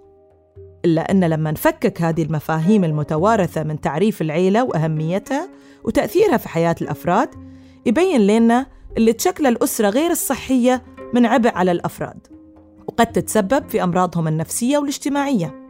إلا 0.85 1.11
أن 1.11 1.23
لما 1.23 1.51
نفكك 1.51 2.01
هذه 2.01 2.23
المفاهيم 2.23 2.83
المتوارثة 2.83 3.63
من 3.63 3.81
تعريف 3.81 4.21
العيلة 4.21 4.63
وأهميتها 4.63 5.49
وتأثيرها 5.83 6.37
في 6.37 6.49
حياة 6.49 6.75
الأفراد 6.81 7.29
يبين 7.85 8.21
لنا 8.21 8.65
اللي 8.97 9.13
تشكل 9.13 9.47
الأسرة 9.47 9.89
غير 9.89 10.11
الصحية 10.11 10.83
من 11.13 11.25
عبء 11.25 11.49
على 11.55 11.71
الأفراد 11.71 12.27
وقد 12.87 13.11
تتسبب 13.11 13.69
في 13.69 13.83
أمراضهم 13.83 14.27
النفسية 14.27 14.77
والاجتماعية. 14.77 15.67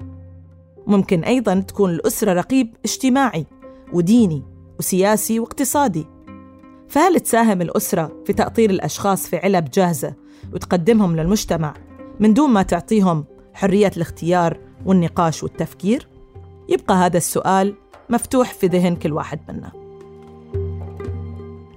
ممكن 0.88 1.24
أيضا 1.24 1.60
تكون 1.60 1.90
الأسرة 1.90 2.34
رقيب 2.34 2.76
اجتماعي 2.86 3.46
وديني 3.94 4.44
وسياسي 4.80 5.40
واقتصادي. 5.40 6.06
فهل 6.88 7.20
تساهم 7.20 7.62
الأسرة 7.62 8.24
في 8.26 8.34
تأطير 8.34 8.70
الأشخاص 8.70 9.28
في 9.28 9.38
علب 9.38 9.70
جاهزة 9.70 10.14
وتقدمهم 10.54 11.16
للمجتمع 11.16 11.74
من 12.20 12.34
دون 12.34 12.50
ما 12.50 12.62
تعطيهم 12.62 13.26
حرية 13.54 13.92
الاختيار 13.98 14.69
والنقاش 14.86 15.44
والتفكير؟ 15.44 16.08
يبقى 16.70 16.96
هذا 16.96 17.18
السؤال 17.18 17.76
مفتوح 18.10 18.54
في 18.54 18.68
ذهن 18.68 18.96
كل 18.96 19.14
واحد 19.14 19.40
منا. 19.50 19.72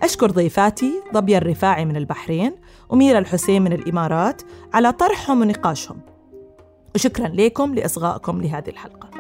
أشكر 0.03 0.31
ضيفاتي 0.31 0.93
ضبيا 1.15 1.39
الرفاعي 1.39 1.85
من 1.85 1.97
البحرين 1.97 2.53
وميرا 2.89 3.19
الحسين 3.19 3.63
من 3.63 3.73
الإمارات 3.73 4.43
على 4.75 4.93
طرحهم 4.93 5.41
ونقاشهم. 5.41 6.01
وشكرا 6.95 7.29
لكم 7.29 7.75
لإصغائكم 7.75 8.43
لهذه 8.43 8.69
الحلقة. 8.69 9.11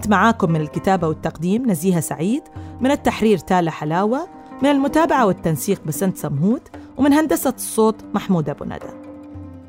كنت 0.00 0.08
معاكم 0.08 0.52
من 0.52 0.60
الكتابة 0.60 1.08
والتقديم 1.08 1.70
نزيهة 1.70 2.00
سعيد 2.00 2.42
من 2.80 2.90
التحرير 2.90 3.38
تالا 3.38 3.70
حلاوة 3.70 4.28
من 4.62 4.70
المتابعة 4.70 5.26
والتنسيق 5.26 5.84
بسنت 5.86 6.16
سمهوت 6.16 6.62
ومن 6.98 7.12
هندسة 7.12 7.54
الصوت 7.56 7.94
محمود 8.14 8.48
أبو 8.48 8.64
ندى. 8.64 8.86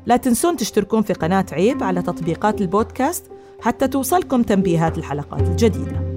لا 0.06 0.16
تنسون 0.16 0.56
تشتركون 0.56 1.02
في 1.02 1.12
قناة 1.12 1.46
عيب 1.52 1.82
على 1.82 2.02
تطبيقات 2.02 2.60
البودكاست 2.60 3.24
حتى 3.60 3.88
توصلكم 3.88 4.42
تنبيهات 4.42 4.98
الحلقات 4.98 5.48
الجديدة. 5.48 6.16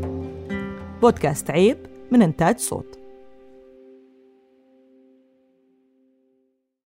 بودكاست 1.02 1.52
عيب 1.52 1.78
من 2.12 2.22
إنتاج 2.22 2.60
صوت. 2.60 3.00